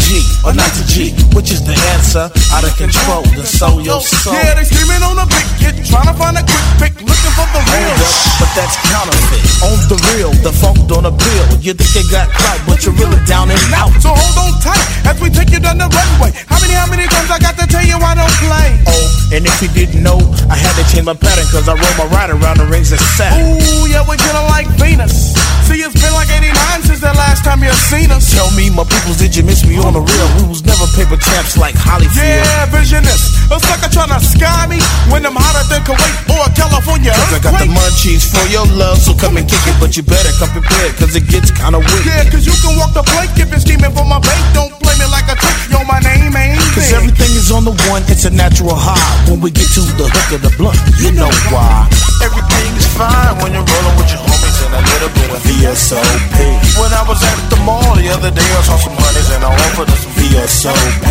G 0.10 0.26
or 0.42 0.58
not 0.58 0.74
to 0.74 0.82
G, 0.90 1.14
which 1.38 1.54
is 1.54 1.62
the 1.62 1.78
answer? 1.94 2.34
Out 2.50 2.66
of 2.66 2.74
control, 2.82 3.22
then 3.38 3.46
so 3.46 3.78
your 3.78 4.02
soul. 4.02 4.34
Yeah, 4.34 4.58
they 4.58 4.66
screaming 4.66 5.06
on 5.06 5.22
a 5.22 5.28
big 5.30 5.46
hit, 5.62 5.78
trying 5.86 6.10
to 6.10 6.18
find 6.18 6.34
a 6.34 6.42
quick 6.42 6.66
pick, 6.82 6.94
looking 7.06 7.34
for 7.38 7.46
the 7.54 7.62
real. 7.62 7.94
Up, 7.94 8.42
but 8.42 8.50
that's 8.58 8.74
counterfeit. 8.90 9.46
On 9.70 9.78
the 9.86 9.98
real, 10.10 10.34
the 10.42 10.50
funk 10.50 10.82
don't 10.90 11.06
appeal. 11.06 11.46
You 11.62 11.78
think 11.78 11.94
you 11.94 12.10
got 12.10 12.26
clout, 12.34 12.58
but 12.66 12.82
you're 12.82 12.98
really 12.98 13.22
down 13.30 13.54
and 13.54 13.62
out. 13.70 13.94
So 14.02 14.10
hold 14.10 14.50
on 14.50 14.58
tight 14.66 14.82
as 15.06 15.22
we 15.22 15.30
take 15.30 15.54
you 15.54 15.62
down 15.62 15.78
the 15.78 15.86
runway. 15.86 16.34
How 16.50 16.58
many, 16.58 16.74
how 16.74 16.90
many 16.90 17.06
times 17.06 17.30
I 17.30 17.38
got 17.38 17.54
to 17.62 17.70
tell 17.70 17.86
you 17.86 18.02
I 18.02 18.18
don't 18.18 18.34
play? 18.42 18.82
Oh, 18.90 19.06
and 19.30 19.46
if 19.46 19.62
you 19.62 19.70
didn't 19.70 20.02
know, 20.02 20.18
I 20.50 20.58
had 20.58 20.74
to 20.82 20.90
change 20.90 21.06
my 21.06 21.14
pattern 21.14 21.46
cause 21.54 21.70
I 21.70 21.78
roll 21.78 21.96
my 22.02 22.10
ride 22.10 22.34
around 22.34 22.58
the 22.58 22.66
rings 22.66 22.90
of 22.90 22.98
Saturn. 23.14 23.46
Ooh, 23.46 23.86
yeah, 23.86 24.02
we're 24.10 24.18
chillin' 24.18 24.50
like 24.50 24.66
Venus. 24.82 25.38
See, 25.70 25.86
it's 25.86 25.94
been 25.94 26.10
like 26.18 26.34
89 26.34 26.82
since 26.82 26.98
the 26.98 27.14
last 27.14 27.46
time 27.46 27.62
you 27.62 27.70
seen 27.94 28.10
us. 28.10 28.26
Tell 28.34 28.50
me, 28.58 28.74
my 28.74 28.82
peoples, 28.90 29.22
did 29.22 29.38
you 29.38 29.46
miss 29.46 29.62
me 29.62 29.78
on 29.78 29.94
the 29.94 30.02
real? 30.02 30.30
We 30.42 30.50
was 30.50 30.66
never 30.66 30.90
paper 30.98 31.14
champs 31.14 31.62
like 31.62 31.78
Holyfield. 31.78 32.18
Yeah, 32.18 32.66
visionist. 32.74 33.38
A 33.54 33.62
sucker 33.62 33.86
tryna 33.94 34.18
sky 34.18 34.66
me 34.66 34.82
when 35.14 35.22
I'm 35.30 35.38
hotter 35.38 35.62
than 35.70 35.86
Kuwait 35.86 36.26
or 36.26 36.50
California. 36.58 37.14
Cause 37.14 37.38
I 37.38 37.40
got 37.46 37.62
the 37.62 37.70
munchies 37.70 38.26
for 38.26 38.42
your 38.50 38.66
love, 38.74 38.98
so 38.98 39.14
come 39.14 39.38
and 39.38 39.46
kick 39.46 39.62
it, 39.70 39.78
but 39.78 39.94
you 39.94 40.02
better 40.02 40.34
come 40.42 40.50
prepared, 40.58 40.98
cause 40.98 41.14
it 41.14 41.30
gets 41.30 41.54
kinda 41.54 41.78
weird. 41.78 42.02
Yeah, 42.02 42.26
cause 42.26 42.50
you 42.50 42.54
can 42.66 42.74
walk 42.74 42.98
the 42.98 43.06
plank 43.06 43.38
if 43.38 43.54
you're 43.54 43.62
scheming 43.62 43.94
for 43.94 44.10
my 44.10 44.18
bank. 44.18 44.42
Don't 44.58 44.74
play 44.82 44.98
me 44.98 45.06
like 45.14 45.30
a 45.30 45.38
trick. 45.38 45.54
Yo, 45.70 45.86
my 45.86 46.02
name 46.02 46.34
ain't 46.34 46.58
Cause 46.74 46.90
big. 46.90 46.98
everything 46.98 47.30
is 47.38 47.54
on 47.54 47.62
the 47.62 47.78
one, 47.94 48.02
it's 48.10 48.26
a 48.26 48.34
natural 48.34 48.74
high. 48.74 48.98
When 49.30 49.38
we 49.38 49.54
get 49.54 49.70
to 49.78 49.86
the 50.02 50.10
hook 50.10 50.30
of 50.34 50.42
the 50.42 50.54
blunt, 50.58 50.82
you 50.98 51.14
know 51.14 51.30
why. 51.54 51.86
Everything 52.26 52.74
is 52.74 52.90
fine 52.98 53.38
when 53.38 53.54
you're 53.54 53.66
rolling 53.66 53.96
with 54.02 54.10
your 54.10 54.29
and 54.70 54.86
a 54.86 54.90
little 54.94 55.12
bit 55.18 55.30
of 55.34 55.42
VSOP. 55.42 56.38
When 56.78 56.92
I 56.94 57.04
was 57.10 57.22
at 57.26 57.40
the 57.50 57.60
mall 57.66 57.96
the 57.98 58.10
other 58.14 58.30
day, 58.30 58.46
I 58.46 58.62
saw 58.62 58.78
some 58.78 58.94
honeys 58.94 59.30
and 59.34 59.42
I 59.42 59.50
offered 59.50 59.90
them 59.90 59.98
some 59.98 60.14
VSOP. 60.14 61.10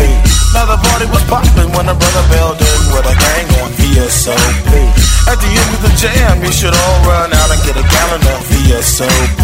Now 0.55 0.65
the 0.65 0.79
party 0.79 1.07
was 1.11 1.23
popping 1.27 1.69
when 1.75 1.91
a 1.91 1.95
brother 1.95 2.25
bailed 2.31 2.59
in 2.59 2.81
with 2.95 3.05
a 3.05 3.15
gang 3.15 3.47
of 3.59 3.69
VSOP. 3.75 4.71
At 5.27 5.37
the 5.43 5.51
end 5.51 5.71
of 5.75 5.81
the 5.83 5.93
jam, 5.99 6.43
you 6.43 6.51
should 6.51 6.73
all 6.73 6.97
run 7.05 7.33
out 7.33 7.49
and 7.51 7.61
get 7.67 7.75
a 7.75 7.85
gallon 7.85 8.23
of. 8.33 8.39
VSOP. 8.49 9.38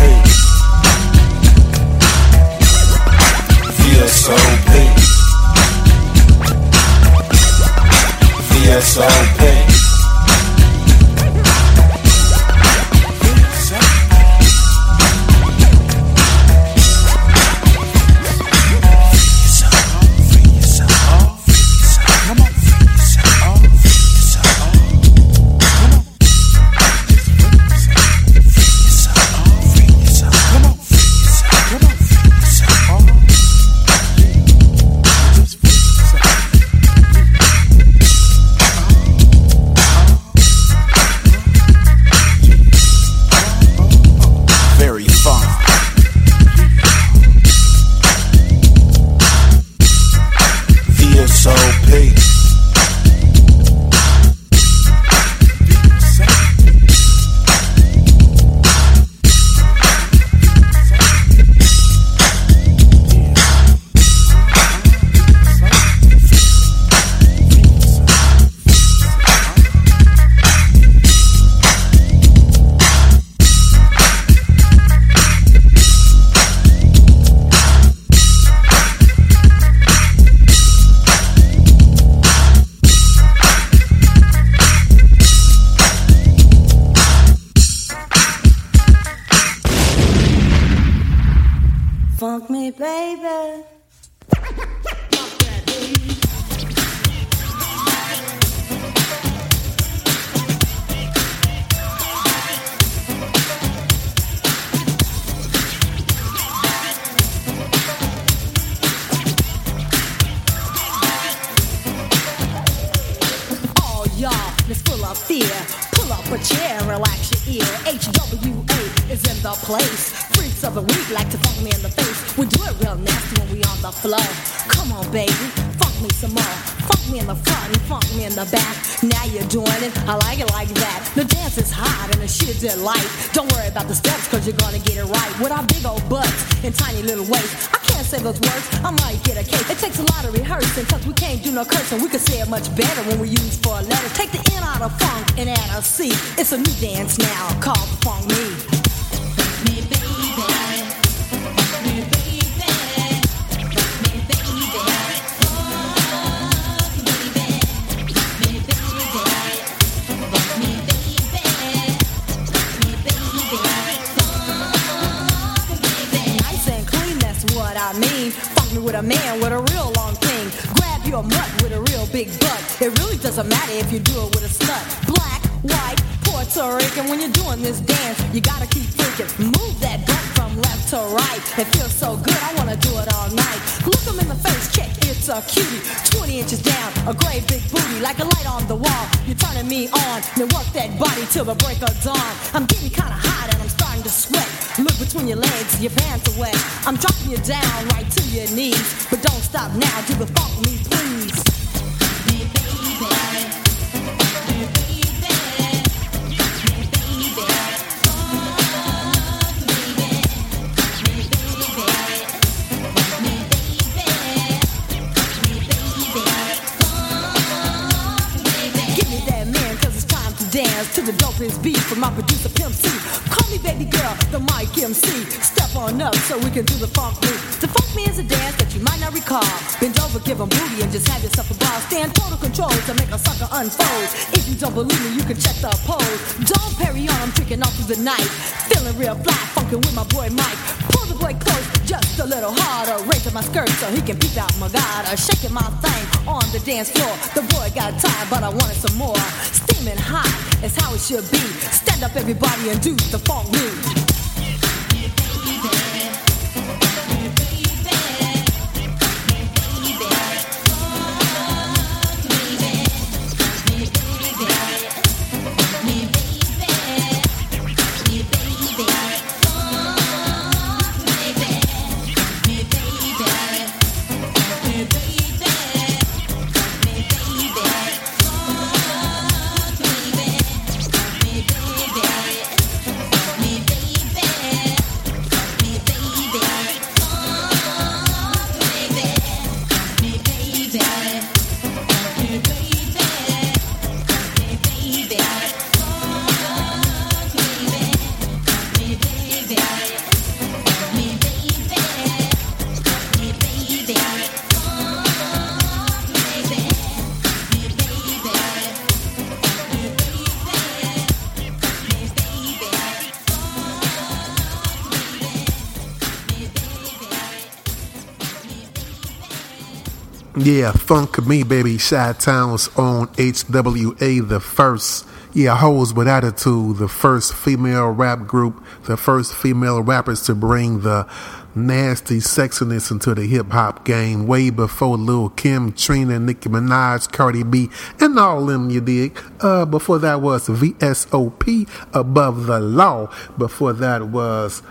Yeah, 320.46 320.74
Funk 320.74 321.26
Me 321.26 321.42
Baby 321.42 321.80
Chi-Towns 321.80 322.68
on 322.78 323.08
HWA 323.16 324.28
the 324.28 324.40
first. 324.40 325.08
Yeah, 325.34 325.58
Hoes 325.58 325.92
with 325.92 326.08
Attitude, 326.08 326.78
the 326.78 326.88
first 326.88 327.34
female 327.34 327.90
rap 327.90 328.28
group, 328.28 328.64
the 328.84 328.96
first 328.96 329.34
female 329.34 329.82
rappers 329.82 330.22
to 330.28 330.36
bring 330.36 330.82
the 330.82 331.08
nasty 331.56 332.18
sexiness 332.18 332.92
into 332.92 333.16
the 333.16 333.26
hip 333.26 333.48
hop 333.48 333.86
game 333.86 334.28
way 334.28 334.52
before 334.52 334.98
Lil 334.98 335.30
Kim, 335.30 335.72
Trina, 335.72 336.20
Nicki 336.20 336.48
Minaj, 336.48 337.12
Cardi 337.12 337.42
B, 337.42 337.72
and 338.00 338.20
all 338.20 338.46
them 338.46 338.70
you 338.70 338.82
dig. 338.82 339.20
Uh, 339.40 339.66
before 339.66 339.98
that 339.98 340.22
was 340.22 340.48
VSOP, 340.48 341.68
Above 341.92 342.46
the 342.46 342.60
Law. 342.60 343.10
Before 343.36 343.74
that 343.74 344.10
was, 344.10 344.62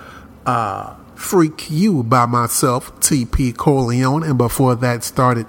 uh, 0.46 0.94
Freak 1.14 1.70
You 1.70 2.02
by 2.02 2.26
myself, 2.26 2.94
TP 3.00 3.56
Corleone, 3.56 4.22
and 4.22 4.38
before 4.38 4.74
that 4.76 5.04
started 5.04 5.46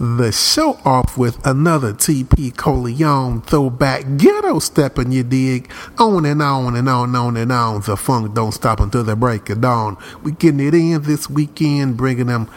the 0.00 0.30
show 0.30 0.78
off 0.84 1.18
with 1.18 1.44
another 1.44 1.92
TP 1.92 2.56
Corleone 2.56 3.42
throwback 3.42 4.04
ghetto 4.16 4.60
stepping 4.60 5.10
you 5.10 5.24
dig 5.24 5.72
on 5.98 6.24
and 6.24 6.40
on 6.40 6.76
and 6.76 6.88
on 6.88 7.08
and 7.08 7.16
on 7.16 7.36
and 7.36 7.52
on. 7.52 7.80
The 7.80 7.96
funk 7.96 8.34
don't 8.34 8.52
stop 8.52 8.78
until 8.78 9.02
the 9.02 9.16
break 9.16 9.50
of 9.50 9.60
dawn. 9.60 9.96
We 10.22 10.32
getting 10.32 10.60
it 10.60 10.74
in 10.74 11.02
this 11.02 11.28
weekend, 11.28 11.96
bringing 11.96 12.26
them 12.26 12.48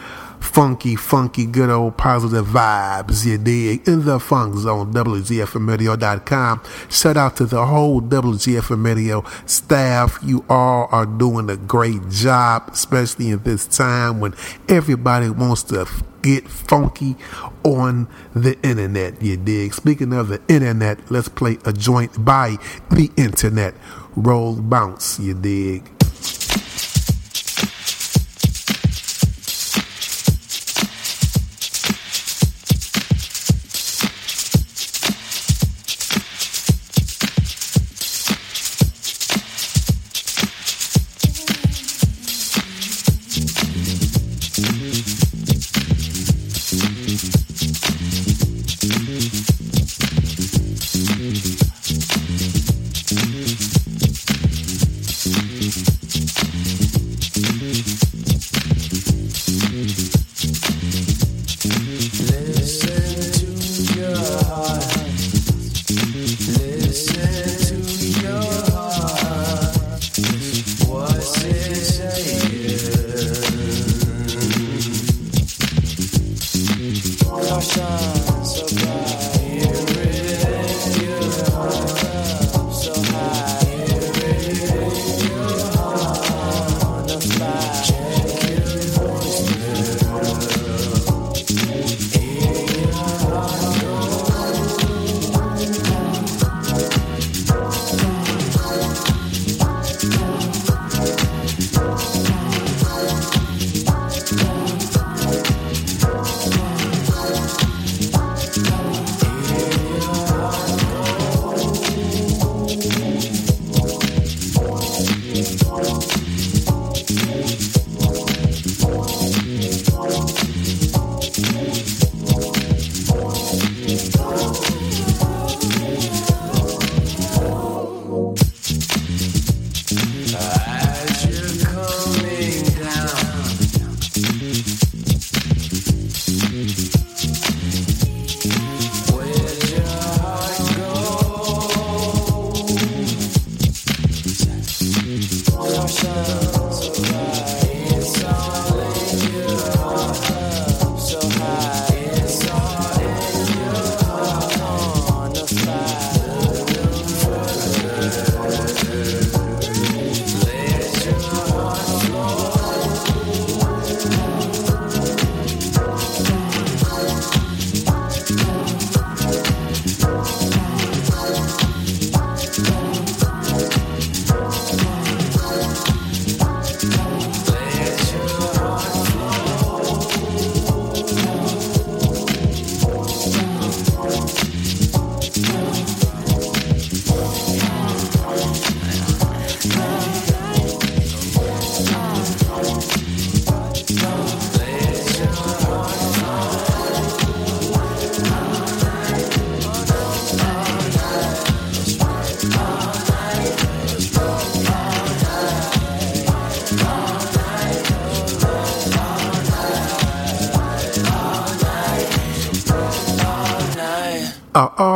funky, 0.42 0.96
funky, 0.96 1.46
good 1.46 1.70
old 1.70 1.96
positive 1.96 2.46
vibes, 2.46 3.24
you 3.24 3.38
dig, 3.38 3.88
in 3.88 4.04
the 4.04 4.18
funk 4.18 4.56
zone, 4.56 4.92
WGFMradio.com. 4.92 6.62
Shout 6.90 7.16
out 7.16 7.36
to 7.36 7.46
the 7.46 7.64
whole 7.64 8.02
WGFM 8.02 8.84
Radio 8.84 9.24
staff. 9.46 10.18
You 10.22 10.44
all 10.48 10.88
are 10.90 11.06
doing 11.06 11.48
a 11.48 11.56
great 11.56 12.08
job, 12.10 12.70
especially 12.72 13.30
in 13.30 13.42
this 13.44 13.66
time 13.66 14.20
when 14.20 14.34
everybody 14.68 15.30
wants 15.30 15.62
to 15.64 15.86
get 16.22 16.48
funky 16.48 17.16
on 17.64 18.08
the 18.34 18.60
internet, 18.62 19.20
you 19.22 19.36
dig. 19.36 19.74
Speaking 19.74 20.12
of 20.12 20.28
the 20.28 20.40
internet, 20.48 21.10
let's 21.10 21.28
play 21.28 21.58
a 21.64 21.72
joint 21.72 22.24
by 22.24 22.56
the 22.90 23.10
internet. 23.16 23.74
Roll 24.14 24.56
bounce, 24.56 25.18
you 25.18 25.34
dig. 25.34 26.01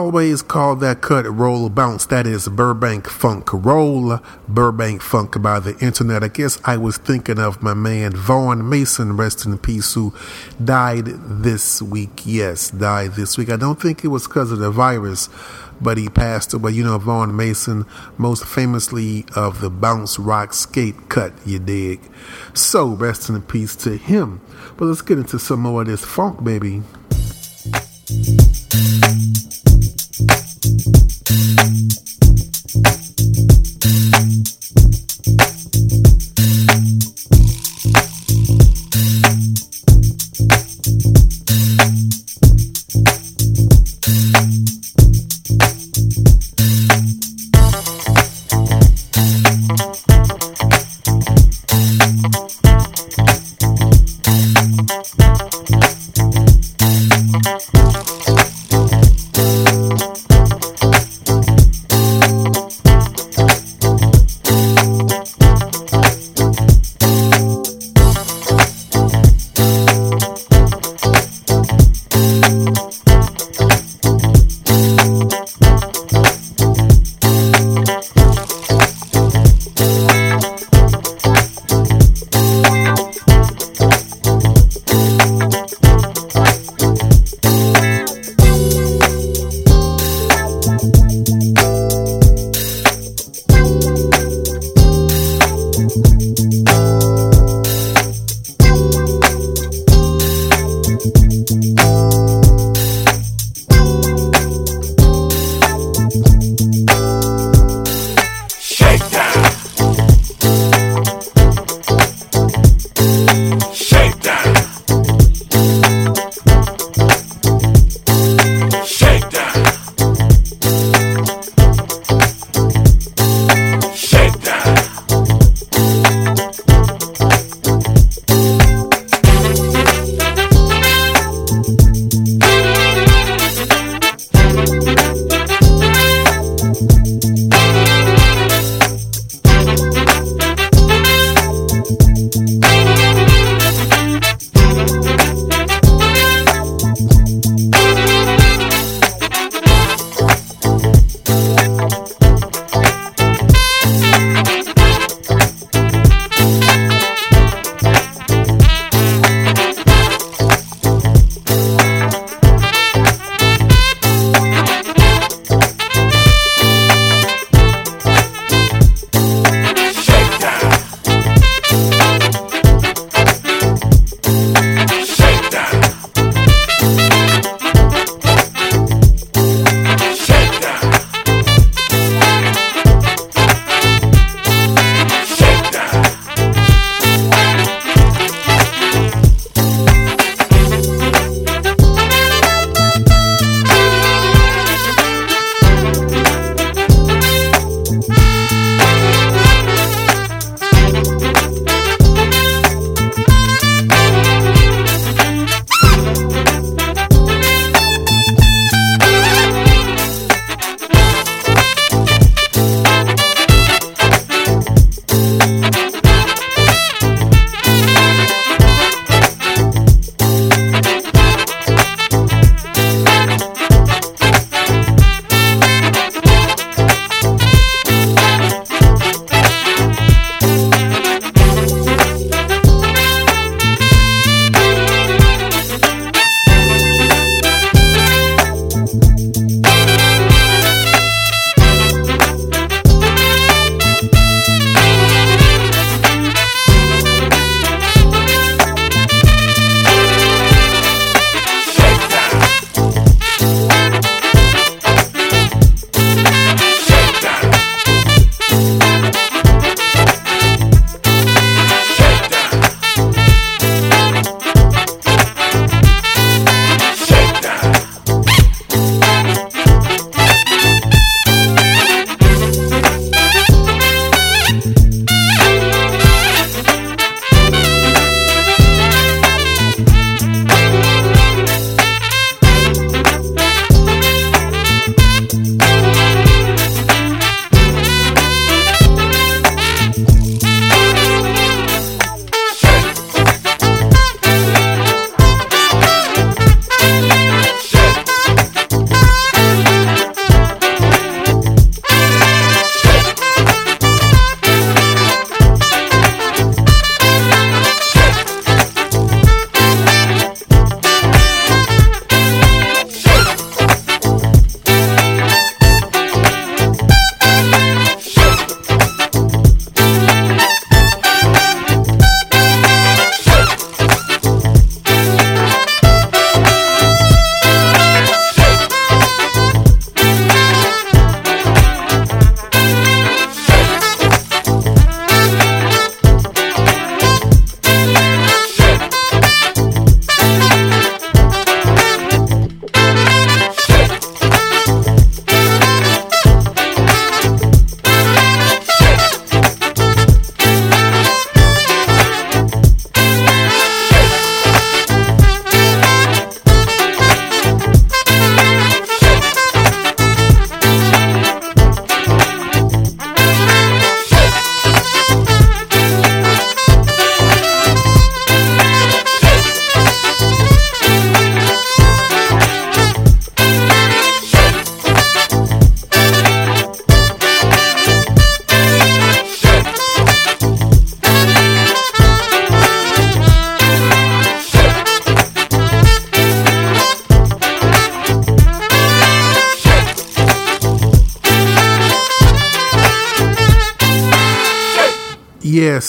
Always 0.06 0.40
call 0.40 0.76
that 0.76 1.00
cut 1.00 1.26
roll 1.26 1.68
bounce. 1.68 2.06
That 2.06 2.28
is 2.28 2.46
Burbank 2.46 3.08
Funk 3.08 3.52
Roll, 3.52 4.20
Burbank 4.46 5.02
Funk 5.02 5.42
by 5.42 5.58
the 5.58 5.76
internet. 5.78 6.22
I 6.22 6.28
guess 6.28 6.60
I 6.64 6.76
was 6.76 6.96
thinking 6.96 7.40
of 7.40 7.60
my 7.60 7.74
man 7.74 8.14
Vaughan 8.14 8.68
Mason, 8.68 9.16
rest 9.16 9.44
in 9.44 9.58
peace, 9.58 9.94
who 9.94 10.14
died 10.64 11.06
this 11.06 11.82
week. 11.82 12.22
Yes, 12.24 12.70
died 12.70 13.14
this 13.14 13.36
week. 13.36 13.50
I 13.50 13.56
don't 13.56 13.82
think 13.82 14.04
it 14.04 14.08
was 14.08 14.28
because 14.28 14.52
of 14.52 14.60
the 14.60 14.70
virus, 14.70 15.28
but 15.80 15.98
he 15.98 16.08
passed 16.08 16.54
away. 16.54 16.70
You 16.70 16.84
know, 16.84 16.98
Vaughan 16.98 17.34
Mason, 17.34 17.84
most 18.16 18.44
famously 18.44 19.24
of 19.34 19.60
the 19.60 19.70
bounce 19.70 20.20
rock 20.20 20.52
skate 20.52 21.08
cut, 21.08 21.32
you 21.44 21.58
dig. 21.58 22.00
So, 22.54 22.90
rest 22.90 23.28
in 23.28 23.42
peace 23.42 23.74
to 23.76 23.96
him. 23.96 24.40
But 24.76 24.84
let's 24.84 25.02
get 25.02 25.18
into 25.18 25.40
some 25.40 25.62
more 25.62 25.80
of 25.80 25.88
this 25.88 26.04
funk, 26.04 26.44
baby. 26.44 26.84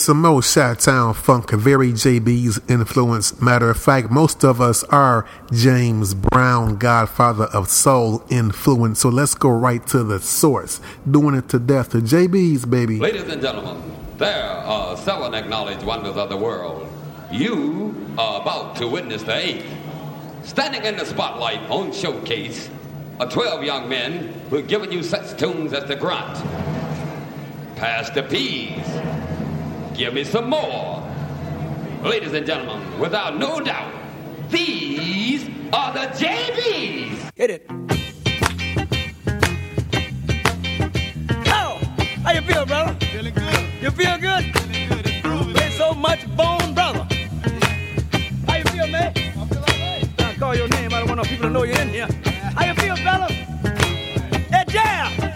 some 0.08 0.22
more 0.22 0.40
Chi-Town 0.40 1.12
funk, 1.12 1.50
very 1.50 1.92
JB's 1.92 2.58
influence. 2.66 3.42
Matter 3.42 3.68
of 3.68 3.76
fact, 3.76 4.10
most 4.10 4.42
of 4.42 4.58
us 4.58 4.82
are 4.84 5.26
James 5.52 6.14
Brown, 6.14 6.78
godfather 6.78 7.44
of 7.52 7.68
soul 7.68 8.24
influence. 8.30 9.00
So 9.00 9.10
let's 9.10 9.34
go 9.34 9.50
right 9.50 9.86
to 9.88 10.02
the 10.02 10.18
source. 10.18 10.80
Doing 11.10 11.34
it 11.34 11.50
to 11.50 11.58
death 11.58 11.90
to 11.90 11.98
JB's, 11.98 12.64
baby. 12.64 12.98
Ladies 12.98 13.28
and 13.28 13.42
gentlemen, 13.42 13.82
there 14.16 14.48
are 14.48 14.96
seven 14.96 15.34
acknowledged 15.34 15.82
wonders 15.84 16.16
of 16.16 16.30
the 16.30 16.38
world. 16.38 16.90
You 17.30 17.94
are 18.16 18.40
about 18.40 18.76
to 18.76 18.88
witness 18.88 19.24
the 19.24 19.36
eighth. 19.36 19.66
Standing 20.42 20.86
in 20.86 20.96
the 20.96 21.04
spotlight 21.04 21.60
on 21.68 21.92
Showcase 21.92 22.70
are 23.20 23.28
12 23.28 23.62
young 23.62 23.90
men 23.90 24.32
who 24.48 24.56
have 24.56 24.68
given 24.68 24.90
you 24.90 25.02
such 25.02 25.38
tunes 25.38 25.74
as 25.74 25.86
the 25.86 25.96
grunt. 25.96 26.34
Pass 27.76 28.08
the 28.08 28.22
peas. 28.22 29.17
Give 29.98 30.14
me 30.14 30.22
some 30.22 30.48
more. 30.48 31.02
Ladies 32.04 32.32
and 32.32 32.46
gentlemen, 32.46 33.00
without 33.00 33.36
no 33.36 33.58
doubt, 33.58 33.92
these 34.48 35.50
are 35.72 35.92
the 35.92 36.06
JBs. 36.14 37.32
Hit 37.34 37.50
it. 37.50 37.66
Oh, 41.48 41.80
how 42.22 42.30
you 42.30 42.42
feel, 42.42 42.64
brother? 42.64 42.94
Feeling 43.06 43.34
good. 43.34 43.64
You 43.82 43.90
feel 43.90 44.16
good? 44.18 44.44
Feeling 44.44 44.88
good. 44.88 45.04
It's 45.04 45.26
groovy. 45.26 45.54
There's 45.54 45.74
so 45.74 45.92
much 45.92 46.24
bone, 46.36 46.74
brother. 46.74 47.04
How 48.46 48.56
you 48.56 48.64
feel, 48.66 48.86
man? 48.86 49.12
I'm 49.36 49.48
feel 49.48 49.58
alright. 49.58 50.16
Don't 50.16 50.38
call 50.38 50.54
your 50.54 50.68
name. 50.68 50.94
I 50.94 51.00
don't 51.00 51.08
want 51.08 51.16
no 51.16 51.24
people 51.24 51.48
to 51.48 51.50
know 51.50 51.64
you're 51.64 51.80
in 51.80 51.88
here. 51.88 52.06
How 52.54 52.66
you 52.66 52.74
feel, 52.74 52.94
fella? 52.94 53.26
Hey, 53.32 54.64
jam. 54.68 55.27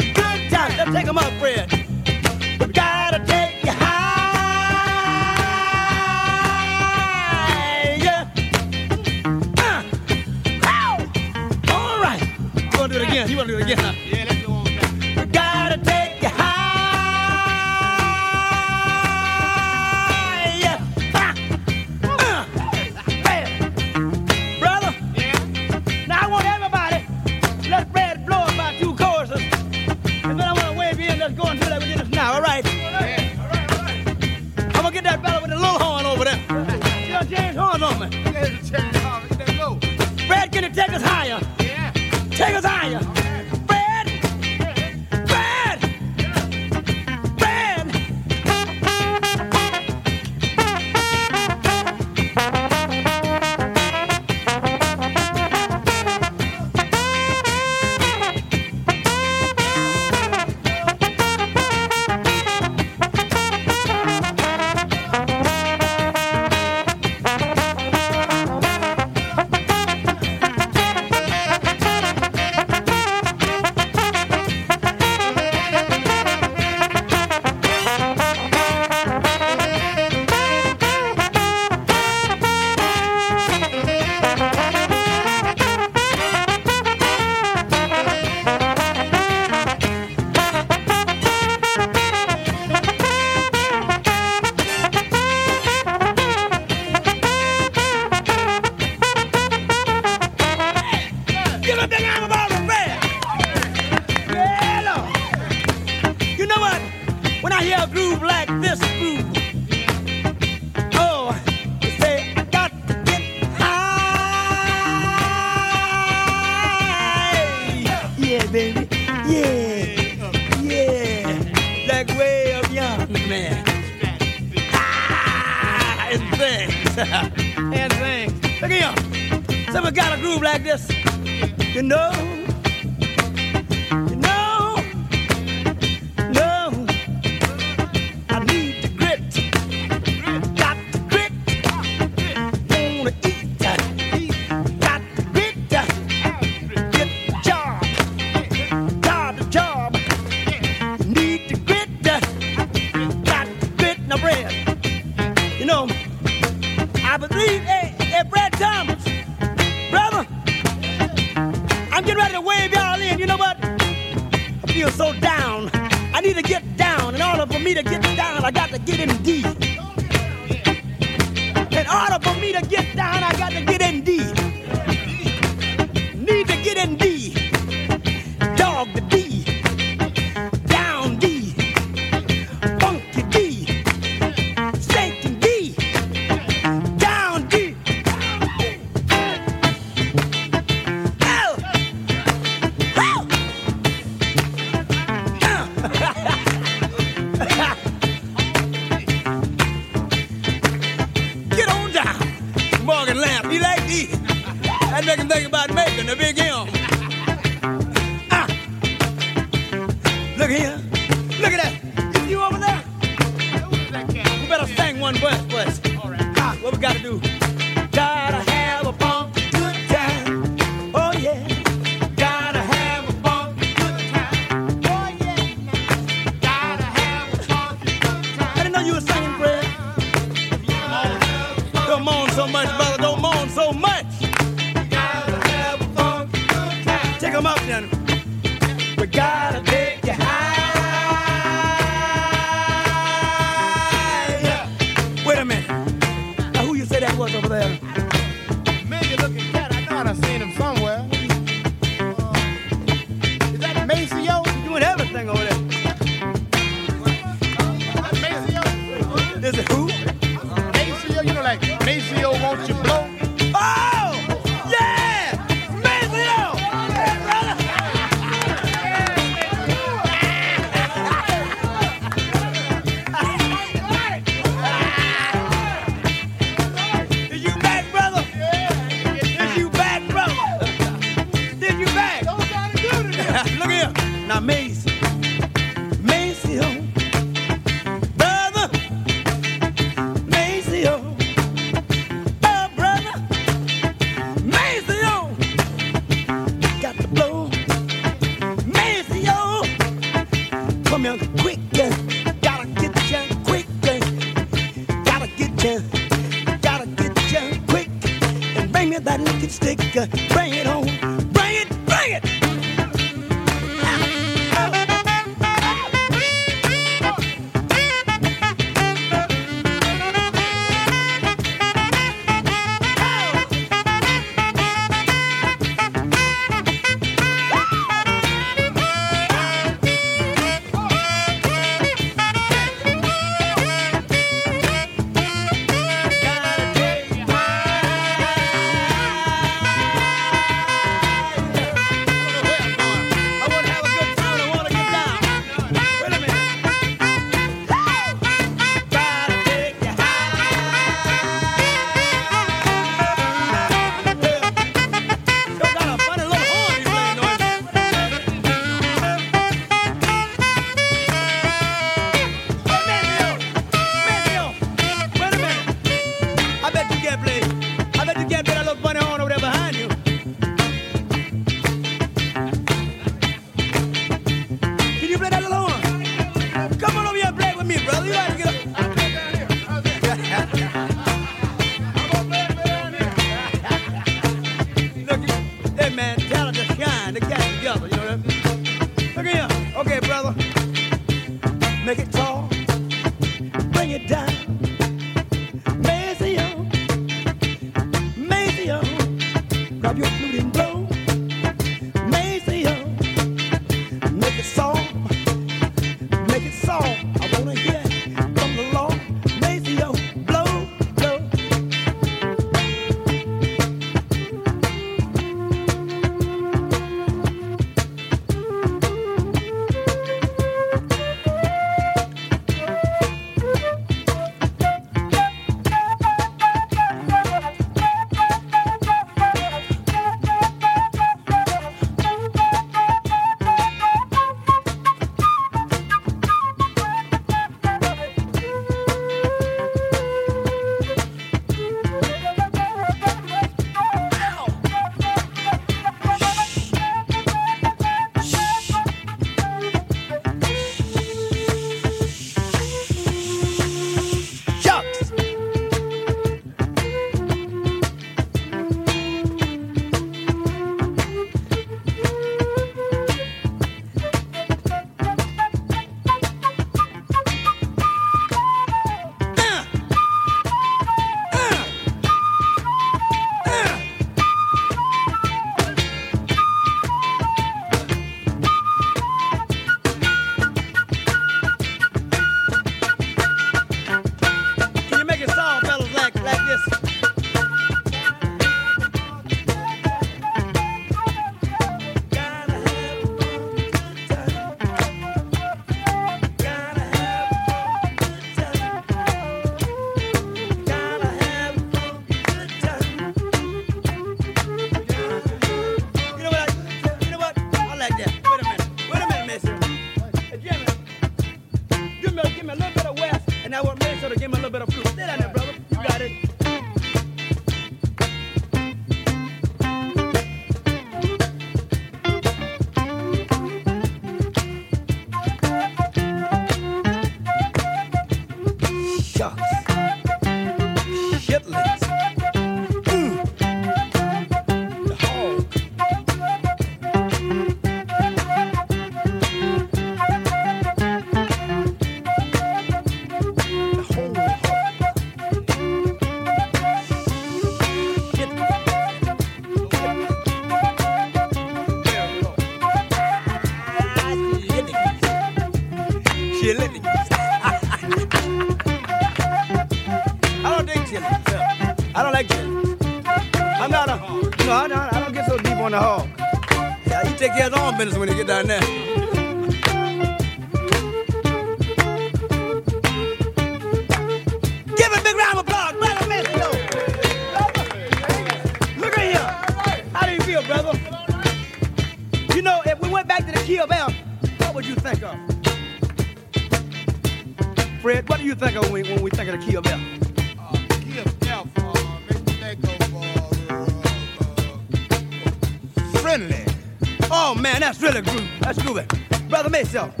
That's 597.71 597.81
really 597.81 598.01
groovy. 598.01 598.39
That's 598.41 598.59
groovy. 598.59 599.29
Brother 599.29 599.49
Mason. 599.49 600.00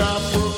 Stop 0.00 0.49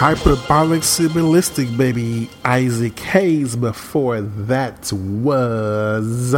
Hyperbolic 0.00 0.80
Symbolistic, 0.82 1.76
baby. 1.76 2.30
Isaac 2.42 2.98
Hayes. 3.00 3.54
Before 3.54 4.22
that 4.22 4.90
was 4.94 6.34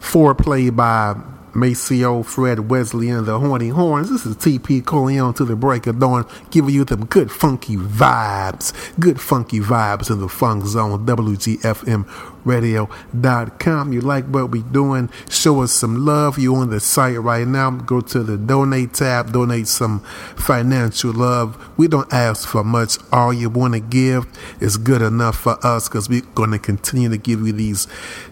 foreplay 0.00 0.74
by 0.74 1.14
Maceo, 1.58 2.22
Fred 2.22 2.70
Wesley, 2.70 3.08
and 3.08 3.26
the 3.26 3.38
Horny 3.38 3.68
Horns. 3.68 4.10
This 4.10 4.24
is 4.24 4.36
TP 4.36 4.84
Corleone 4.84 5.34
to 5.34 5.44
the 5.44 5.56
break 5.56 5.86
of 5.86 5.98
dawn, 5.98 6.26
giving 6.50 6.74
you 6.74 6.84
them 6.84 7.06
good 7.06 7.30
funky 7.30 7.76
vibes. 7.76 8.72
Good 8.98 9.20
funky 9.20 9.60
vibes 9.60 10.10
in 10.10 10.20
the 10.20 10.28
funk 10.28 10.66
zone. 10.66 11.04
WGFM 11.06 12.06
radio.com. 12.48 13.92
You 13.92 14.00
like 14.00 14.26
what 14.26 14.50
we 14.50 14.62
doing? 14.62 15.10
Show 15.28 15.62
us 15.62 15.72
some 15.72 16.04
love. 16.04 16.38
You 16.38 16.56
on 16.56 16.70
the 16.70 16.80
site 16.80 17.20
right 17.20 17.46
now. 17.46 17.70
Go 17.70 18.00
to 18.00 18.22
the 18.22 18.36
donate 18.36 18.94
tab, 18.94 19.32
donate 19.32 19.68
some 19.68 20.00
financial 20.36 21.12
love. 21.12 21.56
We 21.76 21.86
don't 21.86 22.12
ask 22.12 22.48
for 22.48 22.64
much. 22.64 22.98
All 23.12 23.32
you 23.32 23.50
want 23.50 23.74
to 23.74 23.80
give 23.80 24.26
is 24.60 24.76
good 24.76 25.02
enough 25.02 25.38
for 25.38 25.64
us 25.64 25.88
because 25.88 26.08
we're 26.08 26.22
going 26.34 26.50
to 26.50 26.58
continue 26.58 27.08
to 27.10 27.18
give 27.18 27.46
you 27.46 27.52
these 27.52 27.86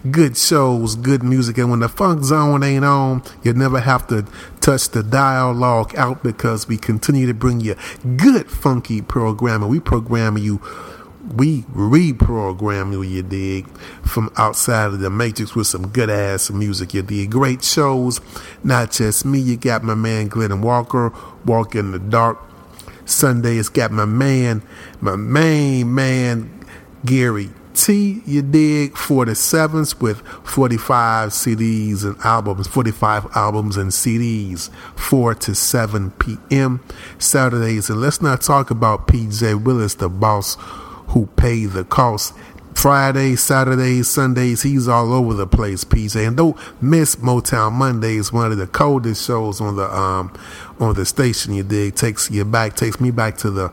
good 0.09 0.35
shows, 0.35 0.95
good 0.95 1.23
music. 1.23 1.57
And 1.59 1.69
when 1.69 1.79
the 1.79 1.89
funk 1.89 2.23
zone 2.23 2.63
ain't 2.63 2.85
on, 2.85 3.16
you 3.43 3.53
never 3.53 3.79
have 3.79 4.07
to 4.07 4.25
touch 4.61 4.89
the 4.89 5.03
dialogue 5.03 5.95
out 5.95 6.23
because 6.23 6.67
we 6.67 6.77
continue 6.77 7.27
to 7.27 7.33
bring 7.33 7.59
you 7.59 7.75
good 8.17 8.49
funky 8.49 9.01
programming. 9.01 9.69
We 9.69 9.79
program 9.79 10.37
you 10.37 10.61
we 11.35 11.63
reprogram 11.63 12.93
you, 12.93 13.01
you 13.01 13.21
dig, 13.21 13.67
from 14.03 14.31
outside 14.37 14.87
of 14.87 14.99
the 14.99 15.09
matrix 15.09 15.55
with 15.55 15.67
some 15.67 15.89
good 15.89 16.09
ass 16.09 16.49
music, 16.49 16.93
you 16.93 17.01
dig. 17.01 17.31
Great 17.31 17.63
shows, 17.63 18.21
not 18.63 18.91
just 18.91 19.25
me. 19.25 19.39
You 19.39 19.57
got 19.57 19.83
my 19.83 19.95
man 19.95 20.27
Glenn 20.27 20.61
Walker, 20.61 21.13
Walk 21.45 21.75
in 21.75 21.91
the 21.91 21.99
Dark. 21.99 22.39
Sunday, 23.05 23.57
it's 23.57 23.69
got 23.69 23.91
my 23.91 24.05
man, 24.05 24.61
my 24.99 25.15
main 25.15 25.93
man, 25.93 26.65
Gary 27.05 27.49
T, 27.77 28.23
you 28.25 28.41
dig, 28.41 28.93
47s 28.93 30.01
with 30.01 30.21
45 30.43 31.29
CDs 31.29 32.03
and 32.03 32.17
albums, 32.23 32.67
45 32.67 33.27
albums 33.35 33.77
and 33.77 33.91
CDs, 33.91 34.71
4 34.95 35.35
to 35.35 35.53
7 35.53 36.11
p.m. 36.11 36.83
Saturdays. 37.19 37.89
And 37.89 38.01
let's 38.01 38.19
not 38.19 38.41
talk 38.41 38.71
about 38.71 39.07
PJ 39.07 39.63
Willis, 39.63 39.93
the 39.93 40.09
boss 40.09 40.57
who 41.09 41.27
pay 41.37 41.65
the 41.65 41.83
cost. 41.83 42.33
Fridays, 42.73 43.41
Saturdays, 43.41 44.07
Sundays, 44.07 44.61
he's 44.61 44.87
all 44.87 45.13
over 45.13 45.33
the 45.33 45.47
place, 45.47 45.83
PJ. 45.83 46.27
And 46.27 46.37
don't 46.37 46.57
miss 46.81 47.15
Motown 47.17 47.73
Mondays, 47.73 48.33
one 48.33 48.51
of 48.51 48.57
the 48.57 48.67
coldest 48.67 49.25
shows 49.25 49.61
on 49.61 49.75
the 49.75 49.91
um 49.91 50.31
on 50.79 50.93
the 50.93 51.05
station. 51.05 51.53
You 51.53 51.63
dig 51.63 51.95
takes 51.95 52.29
you 52.29 52.45
back, 52.45 52.75
takes 52.75 52.99
me 52.99 53.09
back 53.09 53.37
to 53.37 53.49
the 53.49 53.69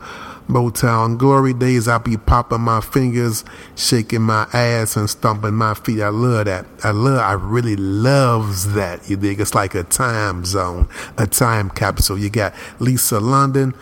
Motown 0.47 1.17
glory 1.17 1.53
days. 1.53 1.87
I 1.87 1.97
be 1.97 2.17
popping 2.17 2.61
my 2.61 2.81
fingers, 2.81 3.43
shaking 3.75 4.21
my 4.21 4.47
ass, 4.53 4.95
and 4.95 5.09
stomping 5.09 5.55
my 5.55 5.73
feet. 5.73 6.01
I 6.01 6.09
love 6.09 6.45
that. 6.45 6.65
I 6.83 6.91
love. 6.91 7.19
I 7.19 7.33
really 7.33 7.75
loves 7.75 8.73
that. 8.73 9.09
You 9.09 9.17
dig? 9.17 9.39
It's 9.39 9.55
like 9.55 9.75
a 9.75 9.83
time 9.83 10.45
zone, 10.45 10.87
a 11.17 11.25
time 11.27 11.69
capsule. 11.69 12.17
You 12.17 12.29
got 12.29 12.53
Lisa 12.79 13.19
London. 13.19 13.73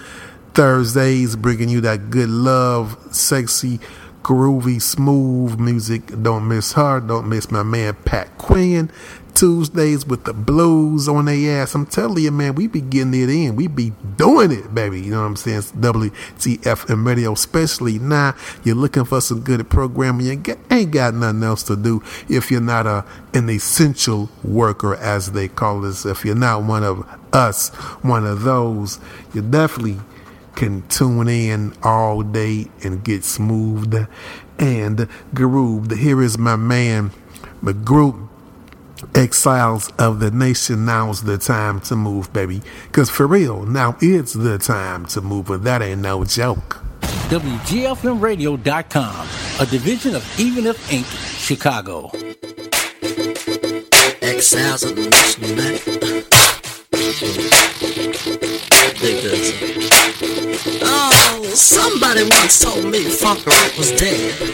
Thursdays, 0.53 1.35
bringing 1.35 1.67
you 1.67 1.81
that 1.81 2.11
good 2.11 2.29
love, 2.29 2.95
sexy, 3.09 3.79
groovy, 4.21 4.81
smooth 4.81 5.59
music. 5.59 6.21
Don't 6.21 6.47
miss 6.47 6.73
her. 6.73 6.99
Don't 6.99 7.27
miss 7.27 7.51
my 7.51 7.63
man 7.63 7.95
Pat 8.05 8.37
Quinn. 8.37 8.91
Tuesdays 9.35 10.05
with 10.05 10.25
the 10.25 10.33
blues 10.33 11.07
on 11.07 11.25
their 11.25 11.61
ass. 11.61 11.75
I'm 11.75 11.85
telling 11.85 12.23
you, 12.23 12.31
man, 12.31 12.55
we 12.55 12.67
be 12.67 12.81
getting 12.81 13.13
it 13.13 13.29
in. 13.29 13.55
We 13.55 13.67
be 13.67 13.93
doing 14.17 14.51
it, 14.51 14.73
baby. 14.73 15.01
You 15.01 15.11
know 15.11 15.21
what 15.21 15.27
I'm 15.27 15.35
saying? 15.35 15.57
It's 15.57 15.71
WGFM 15.73 17.05
radio, 17.05 17.33
especially 17.33 17.99
now. 17.99 18.35
You're 18.63 18.75
looking 18.75 19.05
for 19.05 19.21
some 19.21 19.41
good 19.41 19.69
programming. 19.69 20.25
You 20.25 20.57
ain't 20.69 20.91
got 20.91 21.13
nothing 21.13 21.43
else 21.43 21.63
to 21.63 21.75
do 21.75 22.03
if 22.29 22.51
you're 22.51 22.61
not 22.61 22.85
a 22.87 23.05
an 23.33 23.49
essential 23.49 24.29
worker, 24.43 24.95
as 24.95 25.31
they 25.31 25.47
call 25.47 25.85
us. 25.85 26.05
If 26.05 26.23
you're 26.23 26.35
not 26.35 26.63
one 26.63 26.83
of 26.83 27.07
us, 27.33 27.69
one 28.03 28.25
of 28.25 28.43
those, 28.43 28.99
you 29.33 29.41
definitely 29.41 29.99
can 30.55 30.87
tune 30.87 31.27
in 31.27 31.73
all 31.81 32.21
day 32.21 32.67
and 32.83 33.03
get 33.03 33.23
smoothed 33.23 34.07
and 34.59 35.07
grooved. 35.33 35.91
Here 35.91 36.21
is 36.21 36.37
my 36.37 36.55
man, 36.55 37.11
the 37.61 37.73
group 37.73 38.15
Exiles 39.15 39.89
of 39.99 40.19
the 40.19 40.31
Nation. 40.31 40.85
Now's 40.85 41.23
the 41.23 41.37
time 41.37 41.79
to 41.81 41.95
move, 41.95 42.31
baby. 42.33 42.61
Because 42.87 43.09
for 43.09 43.27
real, 43.27 43.63
now 43.65 43.95
it's 44.01 44.33
the 44.33 44.57
time 44.57 45.05
to 45.07 45.21
move, 45.21 45.49
and 45.49 45.63
that 45.63 45.81
ain't 45.81 46.01
no 46.01 46.23
joke. 46.23 46.81
WGFMradio.com, 47.29 49.27
a 49.59 49.65
division 49.65 50.15
of 50.15 50.39
Even 50.39 50.67
If 50.67 50.89
Inc., 50.89 51.05
Chicago. 51.37 52.11
Exiles 54.21 54.83
of 54.83 54.95
the 54.95 55.09
Nation, 55.09 55.55
man. 55.55 55.79
Dig. 58.99 59.23
Oh, 60.83 61.43
somebody 61.53 62.23
once 62.23 62.59
told 62.61 62.85
me 62.85 63.03
funk 63.03 63.45
rock 63.45 63.77
was 63.77 63.91
dead. 63.91 64.53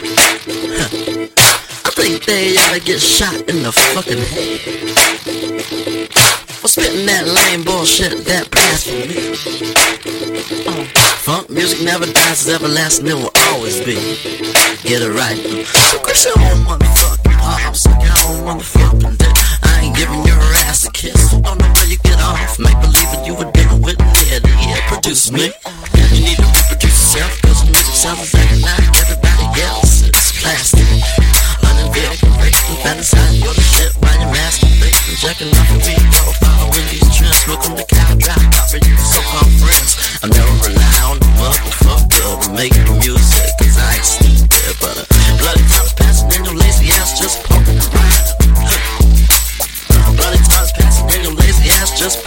I 1.84 1.90
think 1.90 2.24
they 2.24 2.56
ought 2.56 2.74
to 2.74 2.80
get 2.80 3.00
shot 3.00 3.34
in 3.48 3.62
the 3.62 3.72
fucking 3.72 4.18
head. 4.18 4.90
For 6.60 6.68
spitting 6.68 7.06
that 7.06 7.24
lame 7.26 7.64
bullshit, 7.64 8.24
that 8.26 8.50
blasphemy. 8.50 9.32
Uh, 10.66 11.14
funk 11.24 11.48
music 11.48 11.82
never 11.82 12.04
dies, 12.04 12.44
it's 12.44 12.48
everlasting, 12.48 13.06
it 13.08 13.14
will 13.14 13.32
always 13.48 13.80
be. 13.80 13.96
Get 14.84 15.00
it 15.00 15.12
right. 15.16 15.40
So 15.88 15.98
Chris, 16.00 16.24
your 16.24 16.36
own 16.36 16.64
motherfucking 16.68 17.38
pop, 17.40 17.74
suck 17.74 17.96
your 18.02 18.12
own 18.28 18.44
motherfucking 18.44 19.16
dick. 19.16 19.32
I 19.64 19.80
ain't 19.84 19.96
giving 19.96 20.22
your 20.24 20.40
ass 20.68 20.86
a 20.86 20.92
kiss. 20.92 21.32
Don't 21.32 21.58
know 21.58 21.72
where 21.80 21.88
you 21.88 21.96
get 22.04 22.20
off. 22.20 22.58
Make 22.58 22.76
believe 22.80 23.08
that 23.16 23.24
you 23.26 23.34
were 23.34 23.50
dealing 23.52 23.80
with 23.80 23.96
dead. 23.96 24.44
Yeah, 24.60 24.80
produce 24.88 25.32
me. 25.32 25.52
You 25.96 26.20
need 26.20 26.36
to 26.36 26.44
reproduce 26.44 27.16
yourself, 27.16 27.40
cause 27.42 27.64
music 27.64 27.94
sounds 27.96 28.34
like 28.34 28.84
everybody 29.00 29.62
else. 29.62 30.08
It's 30.08 30.40
plastic. 30.40 31.39
Uninvited, 31.90 32.20
correcting, 32.22 32.76
fantasizing 32.86 33.42
your 33.42 33.54
shit 33.54 33.90
you're. 33.98 34.94
Jacking 35.18 35.50
off 35.58 35.70
in 35.74 36.86
these 36.86 37.10
the 37.74 37.82
cow 37.82 38.14
you 38.86 38.96
so-called 38.96 39.50
friends. 39.58 39.98
I 40.22 40.28
never 40.30 40.54
rely 40.70 41.02
on 41.10 41.18
the 41.18 41.26
the 41.66 41.66
I 43.74 43.98
ain't. 44.22 44.46
But 44.78 45.02
bloody 45.42 45.66
time's 45.66 45.92
passing 45.94 46.30
and 46.30 46.46
your 46.46 46.54
lazy 46.54 46.94
ass 46.94 47.18
just 47.18 47.42
poking. 47.42 47.82
Bloody 50.14 50.42
time's 50.46 50.72
passing 50.72 51.10
and 51.10 51.22
your 51.26 51.34
lazy 51.34 51.70
ass 51.82 51.98
just 51.98 52.22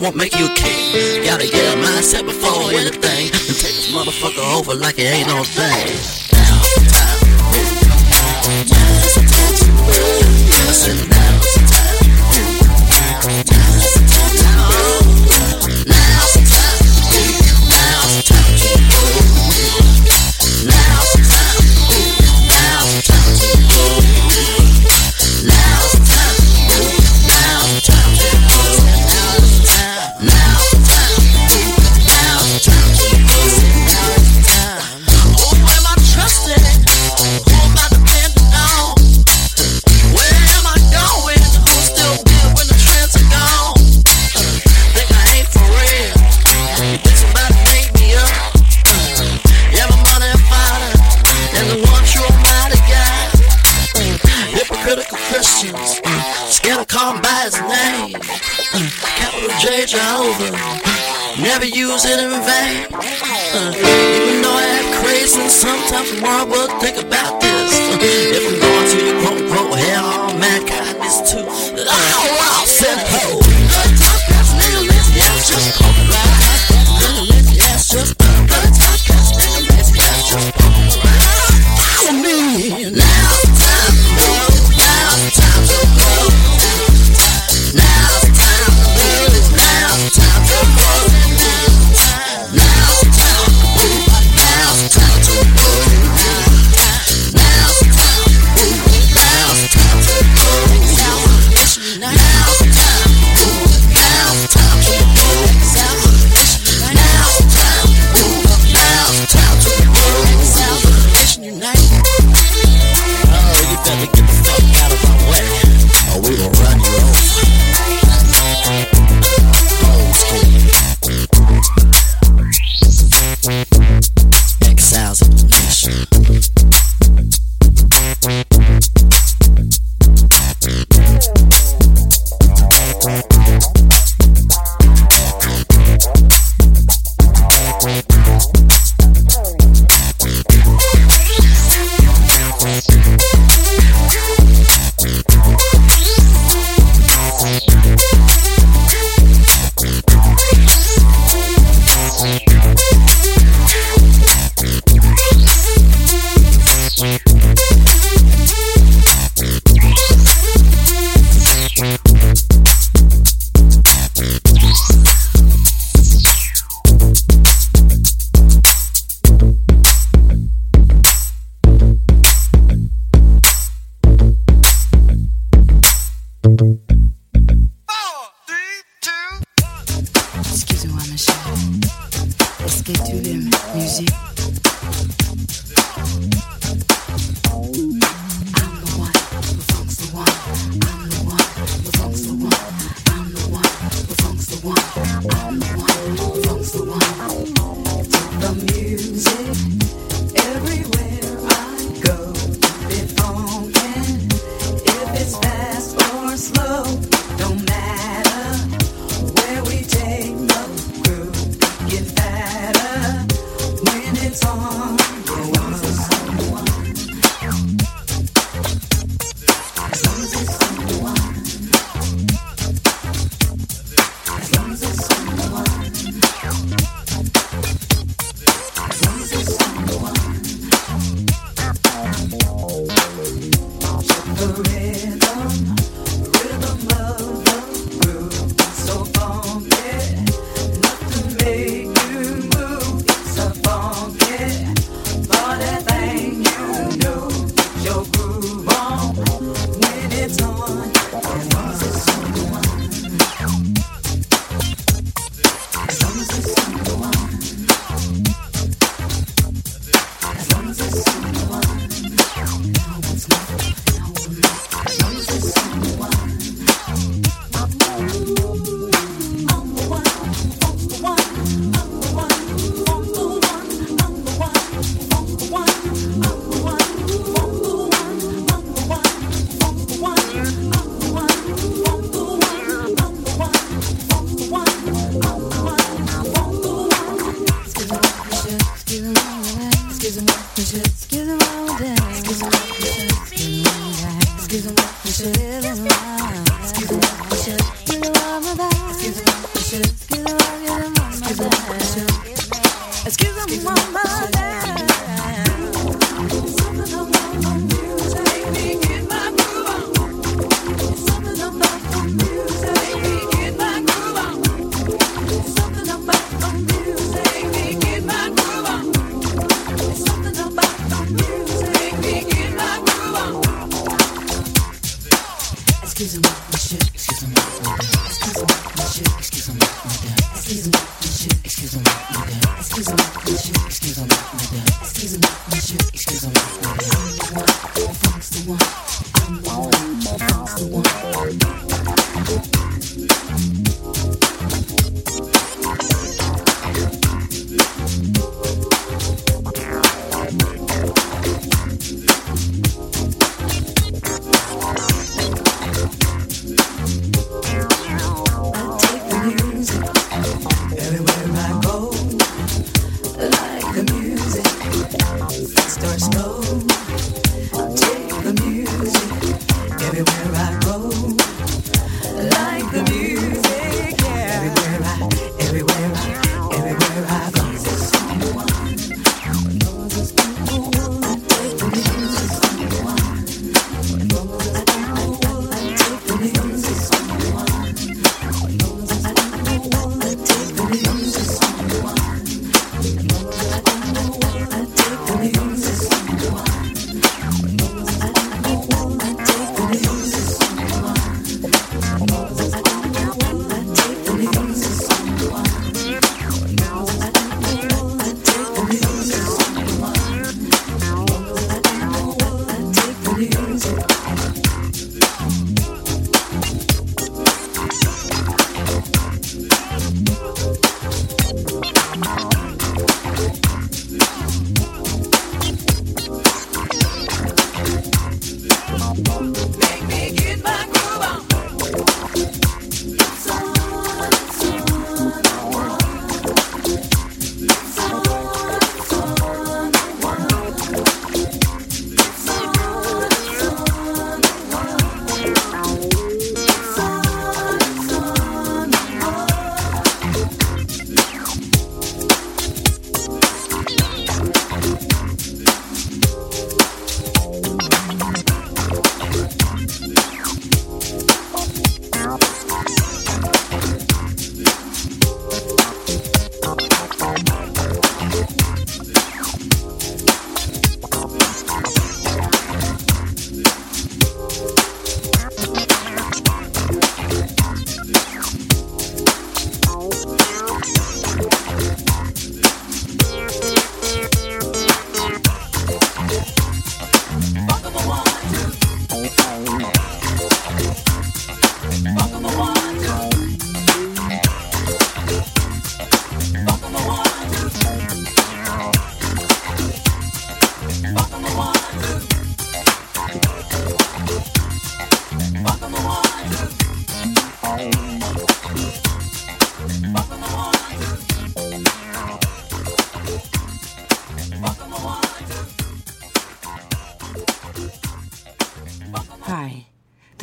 won't 0.00 0.16
make 0.16 0.36
you 0.38 0.46
a 0.46 0.54
king. 0.54 1.24
Gotta 1.24 1.46
get 1.46 1.74
a 1.74 1.76
mindset 1.76 2.24
before 2.24 2.70
anything. 2.72 3.26
And 3.26 3.56
take 3.58 3.74
this 3.74 3.92
motherfucker 3.92 4.58
over 4.58 4.74
like 4.74 4.98
it 4.98 5.02
ain't 5.02 5.28
no 5.28 5.42
thing. 5.44 6.27
it 62.04 62.18
in 62.20 62.30
vain. 62.46 62.86
Uh, 62.94 63.72
even 63.74 64.42
though 64.42 64.52
I 64.52 64.66
have 64.78 65.02
crazy, 65.02 65.48
sometimes 65.48 66.20
more, 66.20 66.46
but 66.46 66.68
think 66.80 66.96
about 66.98 67.07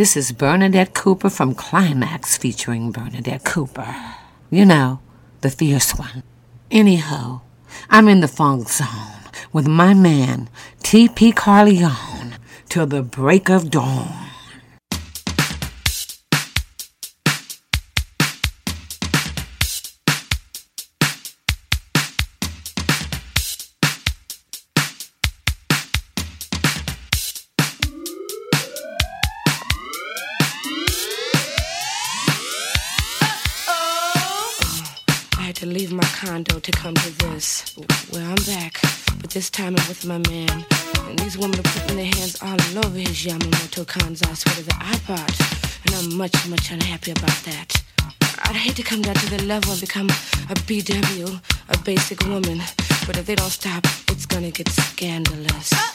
This 0.05 0.17
is 0.17 0.31
Bernadette 0.33 0.93
Cooper 0.93 1.31
from 1.31 1.55
Klymaxx 1.55 2.37
featuring 2.37 2.91
Bernadette 2.91 3.43
Cooper. 3.43 3.95
You 4.51 4.63
know, 4.63 4.99
the 5.41 5.49
fierce 5.49 5.95
one. 5.95 6.21
Anyhow, 6.69 7.41
I'm 7.89 8.07
in 8.07 8.19
the 8.19 8.27
funk 8.27 8.69
zone 8.69 9.31
with 9.51 9.67
my 9.67 9.95
man, 9.95 10.47
T.P. 10.83 11.31
Corleone, 11.31 12.35
till 12.69 12.85
the 12.85 13.01
break 13.01 13.49
of 13.49 13.71
dawn. 13.71 14.24
Khan's 43.85 44.21
ass 44.23 44.43
with 44.45 44.65
the 44.65 44.73
iPod, 44.73 45.85
and 45.85 45.95
I'm 45.95 46.17
much, 46.17 46.47
much 46.47 46.71
unhappy 46.71 47.11
about 47.11 47.37
that. 47.45 47.83
I'd 48.43 48.55
hate 48.55 48.75
to 48.77 48.83
come 48.83 49.01
down 49.01 49.15
to 49.15 49.29
the 49.29 49.43
level 49.43 49.71
and 49.71 49.81
become 49.81 50.09
a 50.49 50.55
BW, 50.67 51.41
a 51.69 51.77
basic 51.79 52.21
woman, 52.25 52.61
but 53.05 53.17
if 53.17 53.25
they 53.25 53.35
don't 53.35 53.49
stop, 53.49 53.85
it's 54.09 54.25
gonna 54.25 54.51
get 54.51 54.69
scandalous. 54.69 55.94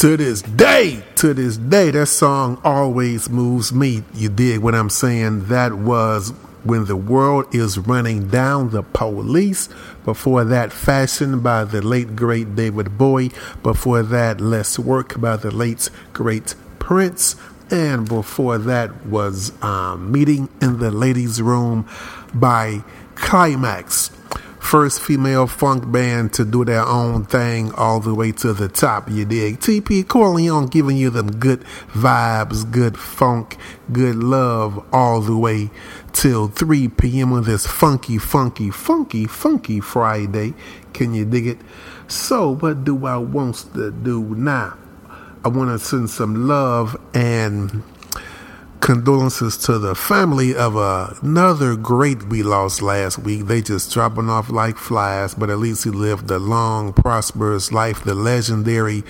To 0.00 0.16
this 0.16 0.40
day, 0.40 1.04
to 1.16 1.34
this 1.34 1.58
day, 1.58 1.90
that 1.90 2.06
song 2.06 2.58
always 2.64 3.28
moves 3.28 3.70
me. 3.70 4.02
You 4.14 4.30
dig 4.30 4.60
what 4.60 4.74
I'm 4.74 4.88
saying? 4.88 5.48
That 5.48 5.74
was 5.74 6.30
when 6.64 6.86
the 6.86 6.96
world 6.96 7.54
is 7.54 7.76
running 7.76 8.28
down 8.28 8.70
the 8.70 8.82
police. 8.82 9.68
Before 10.06 10.42
that, 10.42 10.72
Fashion 10.72 11.40
by 11.40 11.64
the 11.64 11.82
late 11.82 12.16
great 12.16 12.56
David 12.56 12.96
Bowie. 12.96 13.30
Before 13.62 14.02
that, 14.02 14.40
Let's 14.40 14.78
Work 14.78 15.20
by 15.20 15.36
the 15.36 15.50
late 15.50 15.90
great 16.14 16.54
Prince. 16.78 17.36
And 17.70 18.08
before 18.08 18.56
that 18.56 19.04
was 19.04 19.52
um, 19.62 20.10
Meeting 20.10 20.48
in 20.62 20.78
the 20.78 20.90
Ladies' 20.90 21.42
Room 21.42 21.86
by 22.32 22.84
Klymaxx. 23.16 24.09
First 24.70 25.02
female 25.02 25.48
funk 25.48 25.90
band 25.90 26.32
to 26.34 26.44
do 26.44 26.64
their 26.64 26.86
own 26.86 27.24
thing 27.24 27.72
all 27.72 27.98
the 27.98 28.14
way 28.14 28.30
to 28.30 28.52
the 28.52 28.68
top, 28.68 29.10
you 29.10 29.24
dig? 29.24 29.58
TP 29.58 30.06
Corleone 30.06 30.66
giving 30.66 30.96
you 30.96 31.10
them 31.10 31.40
good 31.40 31.62
vibes, 31.88 32.70
good 32.70 32.96
funk, 32.96 33.56
good 33.90 34.14
love 34.14 34.80
all 34.92 35.22
the 35.22 35.36
way 35.36 35.70
till 36.12 36.46
3 36.46 36.86
p.m. 36.86 37.32
on 37.32 37.42
this 37.42 37.66
funky, 37.66 38.16
funky, 38.16 38.70
funky, 38.70 39.26
funky 39.26 39.80
Friday. 39.80 40.54
Can 40.92 41.14
you 41.14 41.24
dig 41.24 41.48
it? 41.48 41.58
So, 42.06 42.54
what 42.54 42.84
do 42.84 43.06
I 43.06 43.16
want 43.16 43.66
to 43.74 43.90
do 43.90 44.22
now? 44.36 44.78
I 45.44 45.48
want 45.48 45.70
to 45.70 45.84
send 45.84 46.10
some 46.10 46.46
love 46.46 46.96
and 47.12 47.82
condolences 48.80 49.56
to 49.58 49.78
the 49.78 49.94
family 49.94 50.54
of 50.54 50.74
another 50.76 51.76
great 51.76 52.24
we 52.24 52.42
lost 52.42 52.82
last 52.82 53.18
week. 53.18 53.46
They 53.46 53.62
just 53.62 53.92
dropping 53.92 54.28
off 54.28 54.50
like 54.50 54.76
flies, 54.76 55.34
but 55.34 55.50
at 55.50 55.58
least 55.58 55.84
he 55.84 55.90
lived 55.90 56.30
a 56.30 56.38
long, 56.38 56.92
prosperous 56.92 57.72
life. 57.72 58.02
The 58.02 58.14
legendary, 58.14 59.04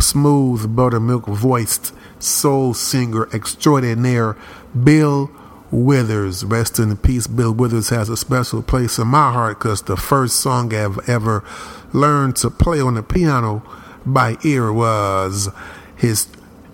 smooth, 0.00 0.74
buttermilk 0.74 1.26
voiced 1.26 1.94
soul 2.18 2.74
singer 2.74 3.28
extraordinaire, 3.32 4.36
Bill 4.82 5.30
Withers. 5.70 6.44
Rest 6.44 6.78
in 6.78 6.96
peace. 6.96 7.26
Bill 7.26 7.52
Withers 7.52 7.90
has 7.90 8.08
a 8.08 8.16
special 8.16 8.62
place 8.62 8.98
in 8.98 9.08
my 9.08 9.32
heart 9.32 9.58
because 9.58 9.82
the 9.82 9.96
first 9.96 10.36
song 10.36 10.74
I've 10.74 11.08
ever 11.08 11.44
learned 11.92 12.36
to 12.36 12.50
play 12.50 12.80
on 12.80 12.94
the 12.94 13.02
piano 13.02 13.62
by 14.04 14.36
ear 14.44 14.72
was 14.72 15.48
his 15.96 16.26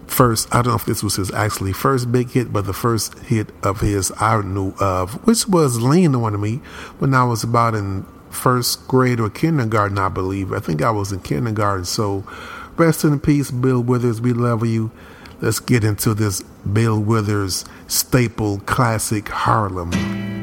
first 0.08 0.52
I 0.54 0.62
don't 0.62 0.72
know 0.72 0.76
if 0.76 0.84
this 0.84 1.02
was 1.02 1.16
his 1.16 1.30
actually 1.32 1.72
first 1.72 2.10
big 2.10 2.30
hit, 2.30 2.52
but 2.52 2.66
the 2.66 2.72
first 2.72 3.18
hit 3.20 3.50
of 3.62 3.80
his 3.80 4.12
I 4.18 4.40
knew 4.42 4.74
of, 4.80 5.26
which 5.26 5.46
was 5.46 5.80
Lean 5.80 6.14
on 6.14 6.40
Me 6.40 6.56
when 6.98 7.14
I 7.14 7.24
was 7.24 7.44
about 7.44 7.74
in 7.74 8.04
first 8.30 8.86
grade 8.88 9.20
or 9.20 9.30
kindergarten, 9.30 9.98
I 9.98 10.08
believe. 10.08 10.52
I 10.52 10.60
think 10.60 10.82
I 10.82 10.90
was 10.90 11.12
in 11.12 11.20
kindergarten. 11.20 11.84
So 11.84 12.24
rest 12.76 13.04
in 13.04 13.20
peace, 13.20 13.50
Bill 13.50 13.82
Withers. 13.82 14.20
We 14.20 14.32
love 14.32 14.66
you. 14.66 14.90
Let's 15.40 15.60
get 15.60 15.84
into 15.84 16.14
this 16.14 16.42
Bill 16.72 16.98
Withers 16.98 17.64
staple 17.86 18.58
classic 18.60 19.28
Harlem. 19.28 20.37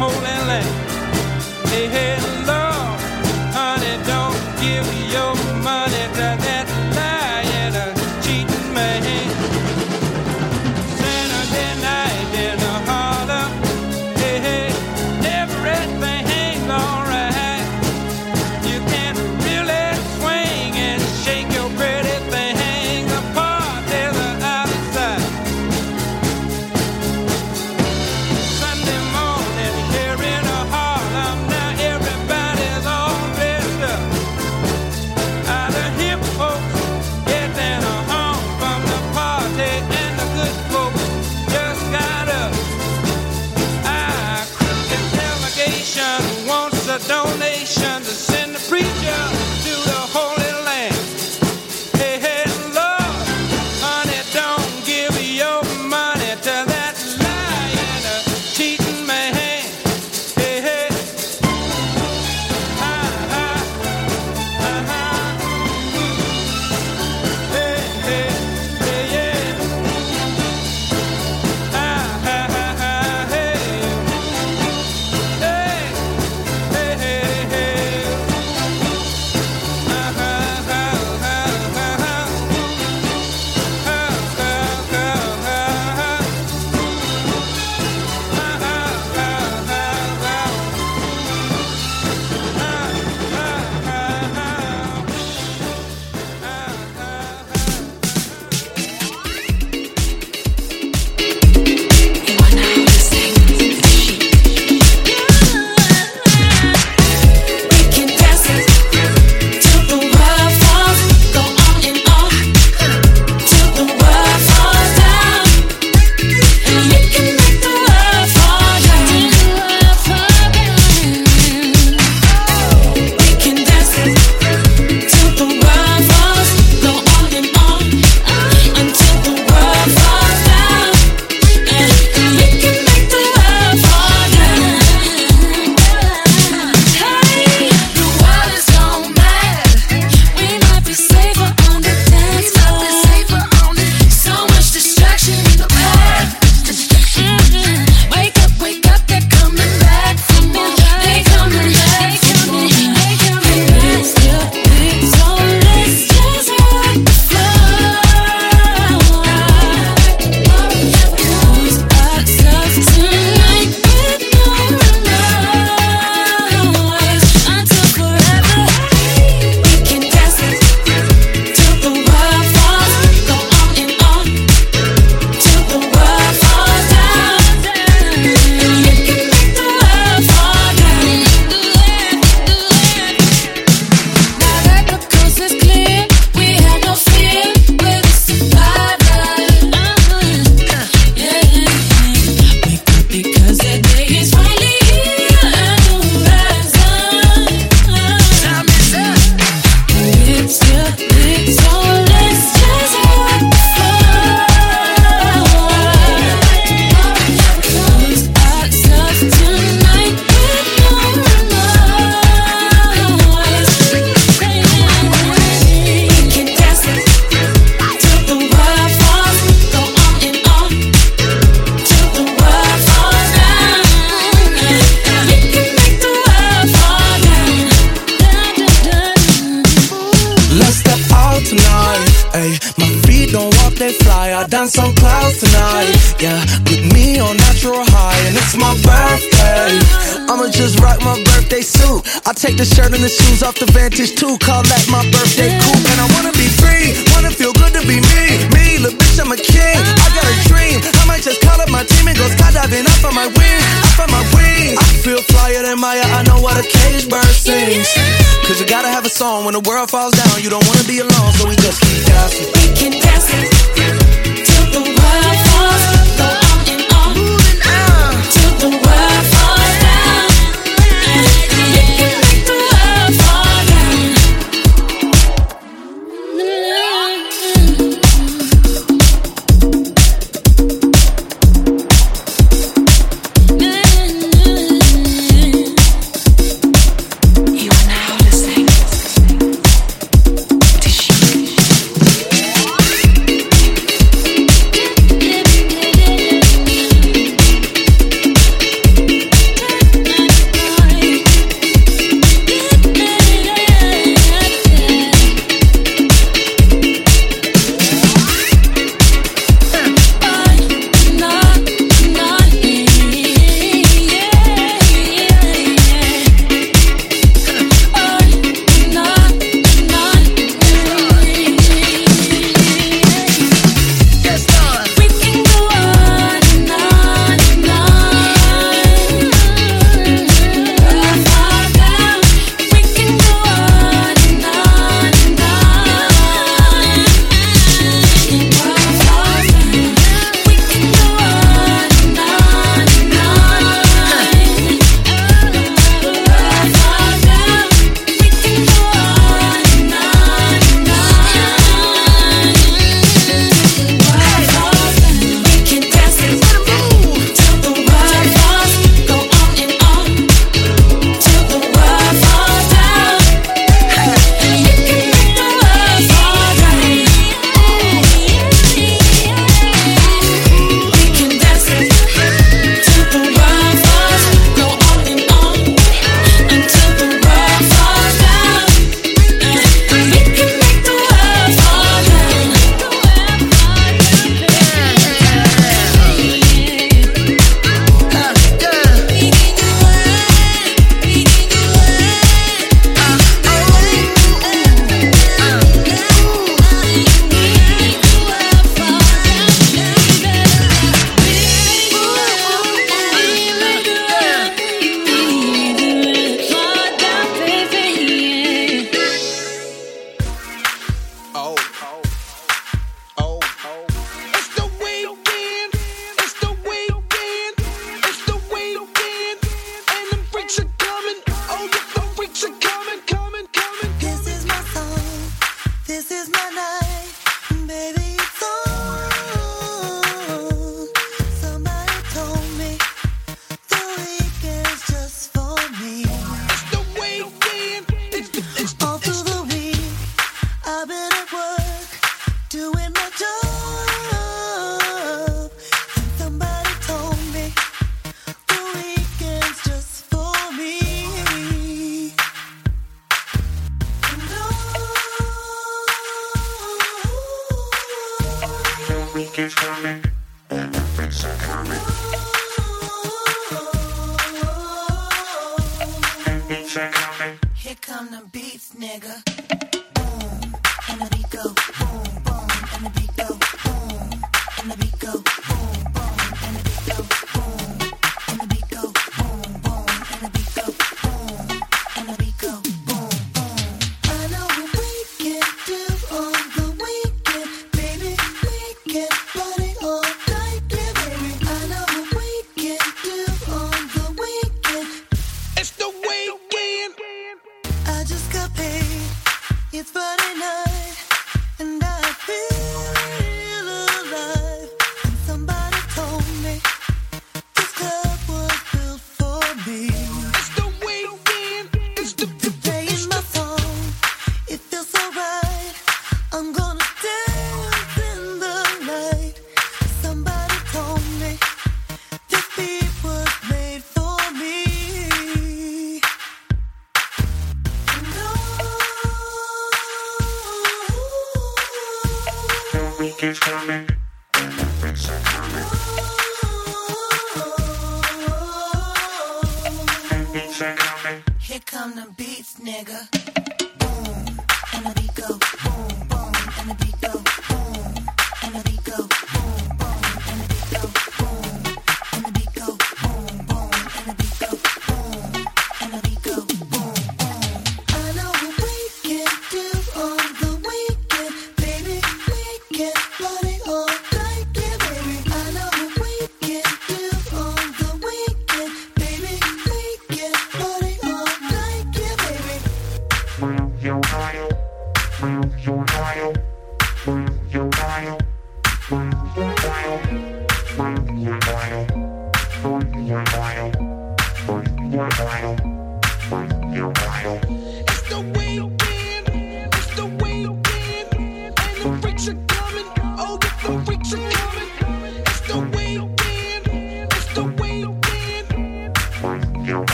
Holy 0.00 0.36
Land. 0.48 0.66
Hey, 1.68 1.86
hey, 1.86 2.16
Lord, 2.48 3.00
honey, 3.52 3.96
don't 4.08 4.40
give 4.58 4.88
your 5.12 5.34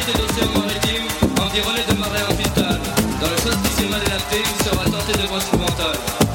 cité 0.00 0.18
d'océan 0.18 0.50
maritime, 0.56 1.06
en 1.38 1.48
relais 1.68 1.84
de 1.88 1.98
marée 1.98 2.22
en 2.28 2.34
pistole. 2.34 2.80
Dans 3.20 3.30
le 3.30 3.36
solstice 3.36 3.84
et 3.84 3.88
mal 3.88 4.00
adapté, 4.00 4.36
il 4.42 4.64
sera 4.64 4.84
tenté 4.84 5.12
de 5.20 5.26
brosse 5.26 5.52
mentale. 5.52 6.29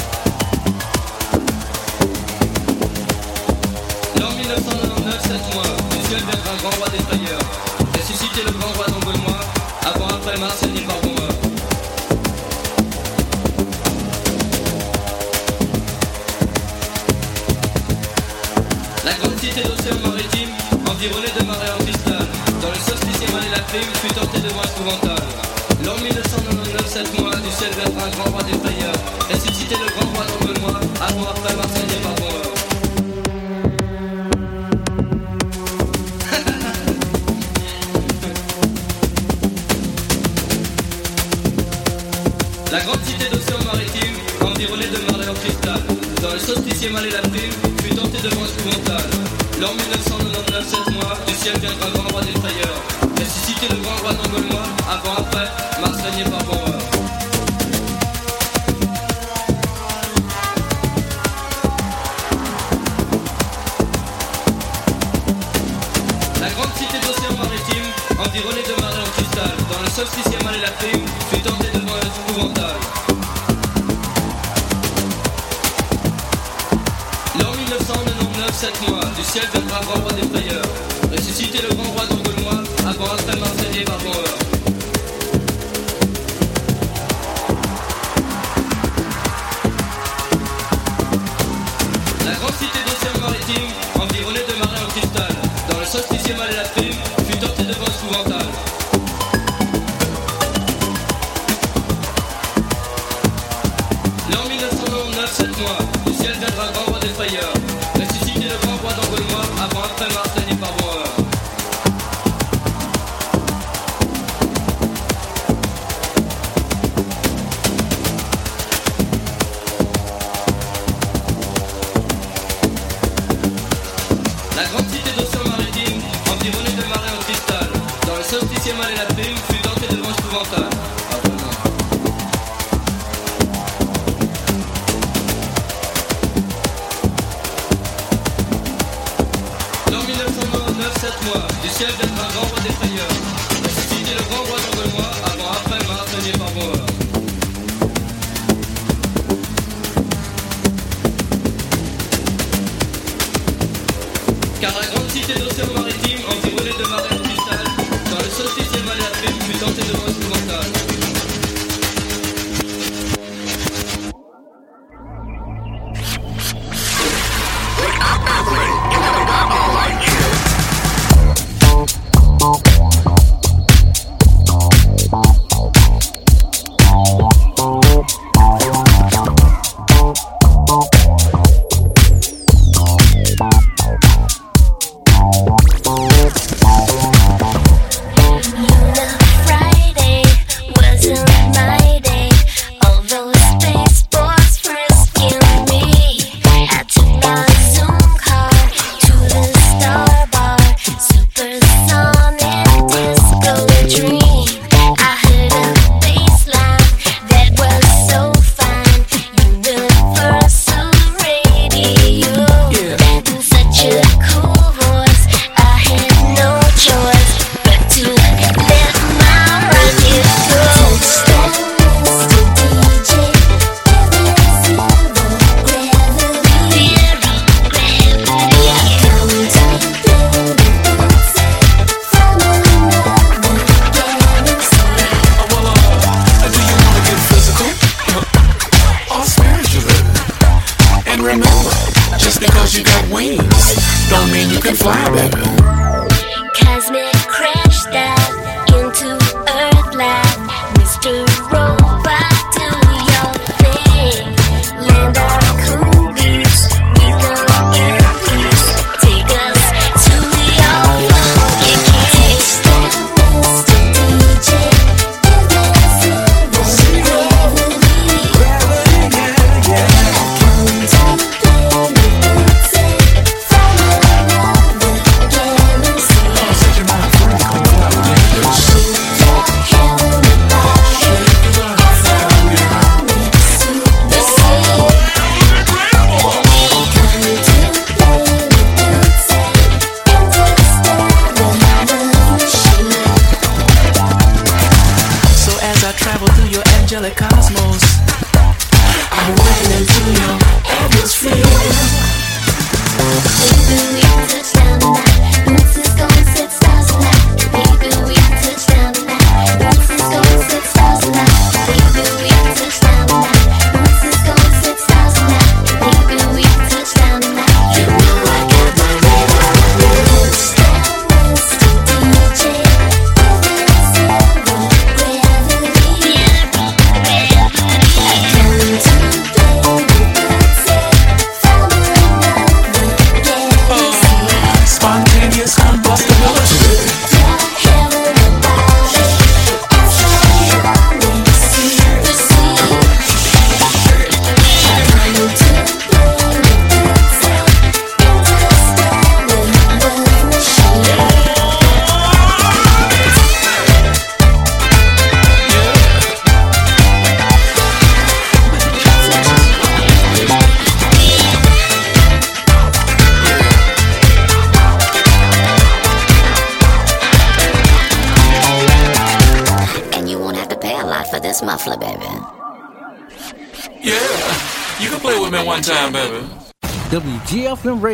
Je 23.81 23.99
suis 23.99 24.07
tenté 24.07 24.39
de 24.39 24.47
voir 24.53 24.63
le 24.63 24.71
couventard 24.71 25.14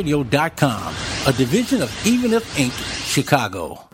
WGFMradio.com, 0.03 0.95
a 1.27 1.33
division 1.37 1.81
of 1.81 2.07
Even 2.07 2.33
If 2.33 2.55
Inc., 2.55 2.71
Chicago. 3.05 3.87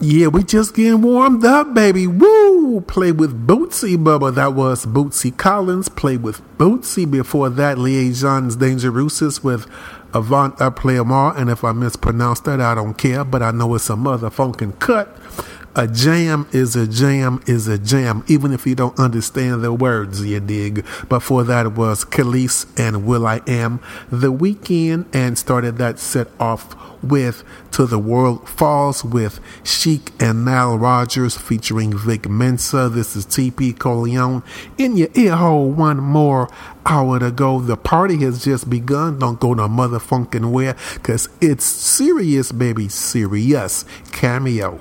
Yeah, 0.00 0.28
we 0.28 0.42
just 0.42 0.74
getting 0.74 1.02
warmed 1.02 1.44
up, 1.44 1.74
baby. 1.74 2.08
Woo! 2.08 2.80
Play 2.80 3.12
with 3.12 3.46
Bootsy 3.46 3.96
Bubba. 3.96 4.34
That 4.34 4.54
was 4.54 4.84
Bootsy 4.84 5.36
Collins. 5.36 5.88
Play 5.88 6.16
with 6.16 6.42
Bootsy. 6.58 7.08
Before 7.08 7.48
that, 7.50 7.78
Liaisons 7.78 8.56
Dangereuses 8.56 9.44
with 9.44 9.66
Avant 10.12 10.60
I 10.60 10.70
Play 10.70 10.98
'em 10.98 11.12
All. 11.12 11.30
And 11.30 11.48
if 11.48 11.62
I 11.62 11.70
mispronounce 11.70 12.40
that, 12.40 12.60
I 12.60 12.74
don't 12.74 12.98
care. 12.98 13.22
But 13.22 13.42
I 13.42 13.52
know 13.52 13.76
it's 13.76 13.90
a 13.90 13.94
motherfucking 13.94 14.80
cut. 14.80 15.16
A 15.74 15.88
jam 15.88 16.46
is 16.52 16.76
a 16.76 16.86
jam 16.86 17.40
is 17.46 17.66
a 17.66 17.78
jam, 17.78 18.24
even 18.28 18.52
if 18.52 18.66
you 18.66 18.74
don't 18.74 18.98
understand 18.98 19.62
the 19.62 19.72
words, 19.72 20.22
you 20.22 20.38
dig. 20.38 20.84
Before 21.08 21.44
that 21.44 21.72
was 21.72 22.04
Khalees 22.04 22.66
and 22.78 23.06
Will 23.06 23.26
I 23.26 23.40
Am 23.46 23.80
the 24.10 24.30
weekend 24.30 25.06
and 25.14 25.38
started 25.38 25.78
that 25.78 25.98
set 25.98 26.28
off 26.38 26.76
with 27.02 27.42
To 27.70 27.86
the 27.86 27.98
World 27.98 28.46
Falls 28.46 29.02
with 29.02 29.40
Chic 29.64 30.10
and 30.20 30.44
Nile 30.44 30.76
Rodgers 30.76 31.38
featuring 31.38 31.96
Vic 31.96 32.28
Mensa. 32.28 32.90
This 32.90 33.16
is 33.16 33.24
TP 33.24 33.76
Corleone 33.78 34.42
in 34.76 34.98
your 34.98 35.08
ear 35.14 35.36
hole 35.36 35.70
one 35.70 36.00
more 36.00 36.50
hour 36.84 37.18
to 37.18 37.30
go. 37.30 37.60
The 37.60 37.78
party 37.78 38.18
has 38.18 38.44
just 38.44 38.68
begun. 38.68 39.18
Don't 39.18 39.40
go 39.40 39.54
no 39.54 39.68
motherfucking 39.68 40.50
where 40.50 40.76
because 40.92 41.30
it's 41.40 41.64
serious, 41.64 42.52
baby. 42.52 42.90
Serious. 42.90 43.86
Cameo. 44.12 44.78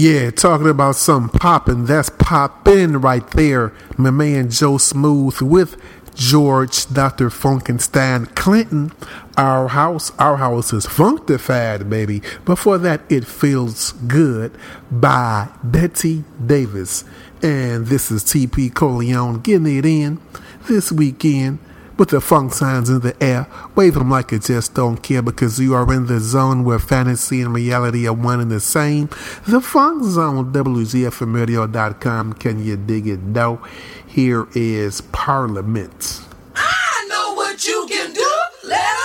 Yeah, 0.00 0.30
talking 0.30 0.68
about 0.68 0.94
something 0.94 1.40
popping. 1.40 1.86
That's 1.86 2.08
poppin' 2.08 3.00
right 3.00 3.28
there. 3.32 3.72
My 3.96 4.12
man 4.12 4.48
Joe 4.48 4.78
Smooth 4.78 5.40
with 5.40 5.76
George 6.14 6.86
Dr. 6.86 7.30
Funkenstein 7.30 8.32
Clinton. 8.36 8.92
Our 9.36 9.66
house, 9.66 10.12
our 10.16 10.36
house 10.36 10.72
is 10.72 10.86
funkified, 10.86 11.90
baby. 11.90 12.22
Before 12.44 12.78
that, 12.78 13.00
it 13.10 13.26
feels 13.26 13.90
good 14.06 14.56
by 14.88 15.48
Betty 15.64 16.22
Davis. 16.46 17.02
And 17.42 17.88
this 17.88 18.12
is 18.12 18.22
TP 18.22 18.72
Corleone 18.72 19.40
getting 19.40 19.78
it 19.78 19.84
in 19.84 20.20
this 20.68 20.92
weekend 20.92 21.58
with 21.98 22.10
the 22.10 22.20
funk 22.20 22.54
signs 22.54 22.88
in 22.88 23.00
the 23.00 23.20
air. 23.22 23.46
Wave 23.74 23.94
them 23.94 24.10
like 24.10 24.30
you 24.32 24.38
just 24.38 24.74
don't 24.74 25.02
care 25.02 25.20
because 25.20 25.58
you 25.58 25.74
are 25.74 25.92
in 25.92 26.06
the 26.06 26.20
zone 26.20 26.64
where 26.64 26.78
fantasy 26.78 27.42
and 27.42 27.52
reality 27.52 28.06
are 28.06 28.14
one 28.14 28.40
and 28.40 28.50
the 28.50 28.60
same. 28.60 29.08
The 29.46 29.60
Funk 29.60 30.04
Zone, 30.04 30.52
WGFMradio.com. 30.52 32.34
Can 32.34 32.64
you 32.64 32.76
dig 32.76 33.08
it 33.08 33.34
though? 33.34 33.60
Here 34.06 34.46
is 34.54 35.00
Parliament. 35.00 36.22
I 36.54 37.06
know 37.08 37.34
what 37.34 37.66
you 37.66 37.86
can 37.88 38.12
do. 38.12 38.30
Let 38.64 38.97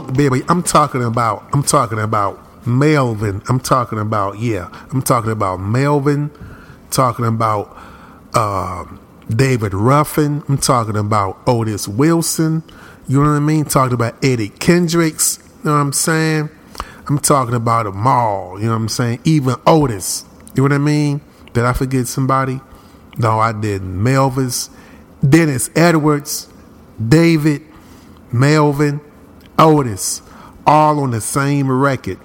funk, 0.00 0.16
baby. 0.16 0.42
I'm 0.48 0.62
talking 0.62 1.02
about. 1.02 1.44
I'm 1.52 1.62
talking 1.62 1.98
about 1.98 2.66
Melvin. 2.66 3.42
I'm 3.48 3.60
talking 3.60 3.98
about 3.98 4.38
yeah. 4.38 4.68
I'm 4.92 5.02
talking 5.02 5.30
about 5.30 5.58
Melvin. 5.58 6.30
Talking 6.90 7.26
about 7.26 7.76
um 8.34 9.00
David 9.28 9.74
Ruffin. 9.74 10.42
I'm 10.48 10.58
talking 10.58 10.96
about 10.96 11.38
Otis 11.46 11.88
Wilson. 11.88 12.62
You 13.06 13.22
know 13.22 13.30
what 13.30 13.36
I 13.36 13.40
mean? 13.40 13.64
Talking 13.64 13.94
about 13.94 14.22
Eddie 14.24 14.48
Kendricks. 14.48 15.38
You 15.58 15.70
know 15.70 15.72
what 15.72 15.78
I'm 15.78 15.92
saying? 15.92 16.50
I'm 17.06 17.18
talking 17.18 17.54
about 17.54 17.84
them 17.84 18.06
all. 18.06 18.58
You 18.58 18.66
know 18.66 18.72
what 18.72 18.76
I'm 18.76 18.88
saying? 18.88 19.20
Even 19.24 19.56
Otis. 19.66 20.24
You 20.56 20.62
know 20.62 20.62
what 20.62 20.72
I 20.72 20.78
mean? 20.78 21.20
Did 21.52 21.64
I 21.64 21.72
forget 21.72 22.06
somebody? 22.06 22.60
No, 23.18 23.38
I 23.38 23.52
didn't. 23.52 24.02
Melvis, 24.02 24.70
Dennis 25.26 25.70
Edwards, 25.76 26.48
David, 27.08 27.62
Melvin, 28.32 29.00
Otis, 29.58 30.22
all 30.66 31.00
on 31.00 31.10
the 31.12 31.20
same 31.20 31.70
record. 31.70 32.18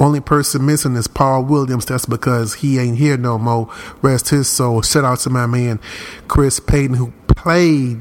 Only 0.00 0.20
person 0.20 0.66
missing 0.66 0.96
is 0.96 1.06
Paul 1.06 1.44
Williams. 1.44 1.86
That's 1.86 2.06
because 2.06 2.54
he 2.54 2.78
ain't 2.78 2.98
here 2.98 3.16
no 3.16 3.38
more. 3.38 3.72
Rest 4.02 4.30
his 4.30 4.48
soul. 4.48 4.82
Shout 4.82 5.04
out 5.04 5.20
to 5.20 5.30
my 5.30 5.46
man 5.46 5.78
Chris 6.26 6.58
Payton 6.58 6.96
who 6.96 7.12
played 7.28 8.00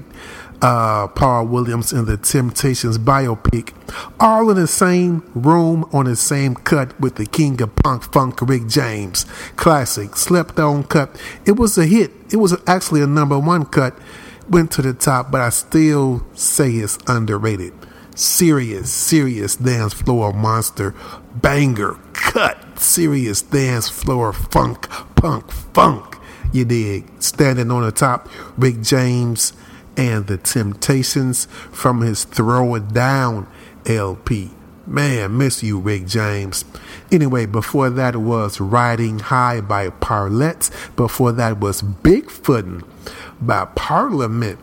uh, 0.64 1.08
Paul 1.08 1.48
Williams 1.48 1.93
in 1.93 2.06
the 2.06 2.18
Temptations 2.18 2.98
biopic. 2.98 3.74
All 4.19 4.50
in 4.50 4.56
the 4.56 4.66
same 4.66 5.22
room 5.35 5.88
on 5.93 6.06
the 6.06 6.16
same 6.16 6.56
cut 6.56 7.00
with 7.00 7.16
the 7.16 7.27
king 7.27 7.61
of 7.61 7.76
punk 7.76 8.11
funk 8.11 8.42
Rick 8.42 8.68
James. 8.68 9.26
Classic. 9.56 10.16
Slept 10.16 10.58
on 10.58 10.85
cut. 10.85 11.16
It 11.45 11.58
was 11.58 11.77
a 11.77 11.85
hit. 11.85 12.11
It 12.32 12.38
was 12.38 12.58
actually 12.66 13.02
a 13.02 13.08
number 13.08 13.38
one 13.38 13.66
cut. 13.66 13.95
Went 14.50 14.72
to 14.72 14.82
the 14.82 14.93
top, 14.93 15.32
but 15.32 15.42
I 15.42 15.50
still 15.50 16.26
say 16.34 16.72
it's 16.72 16.98
underrated 17.08 17.74
serious, 18.16 18.92
serious 18.92 19.56
dance 19.56 19.93
floor 19.93 20.33
monster 20.33 20.93
banger 21.35 21.98
cut, 22.14 22.80
serious 22.80 23.42
dance 23.42 23.90
floor 23.90 24.33
funk, 24.33 24.90
punk, 25.16 25.51
funk. 25.51 26.17
You 26.51 26.66
dig? 26.66 27.06
Standing 27.19 27.72
on 27.72 27.83
the 27.83 27.92
top, 27.92 28.30
Rick 28.58 28.82
James 28.82 29.53
and 29.98 30.27
the 30.27 30.38
Temptations 30.38 31.45
from 31.72 32.01
his 32.01 32.25
Throwin' 32.25 32.93
Down 32.93 33.48
LP. 33.85 34.51
Man, 34.85 35.38
miss 35.38 35.64
you, 35.64 35.80
Rick 35.80 36.08
James. 36.08 36.66
Anyway, 37.11 37.45
before 37.45 37.90
that 37.90 38.17
was 38.17 38.59
Riding 38.59 39.19
High 39.19 39.61
by 39.61 39.90
Parlet. 39.90 40.69
Before 40.95 41.32
that 41.32 41.59
was 41.59 41.82
Bigfootin' 41.82 42.83
by 43.42 43.66
Parliament. 43.75 44.59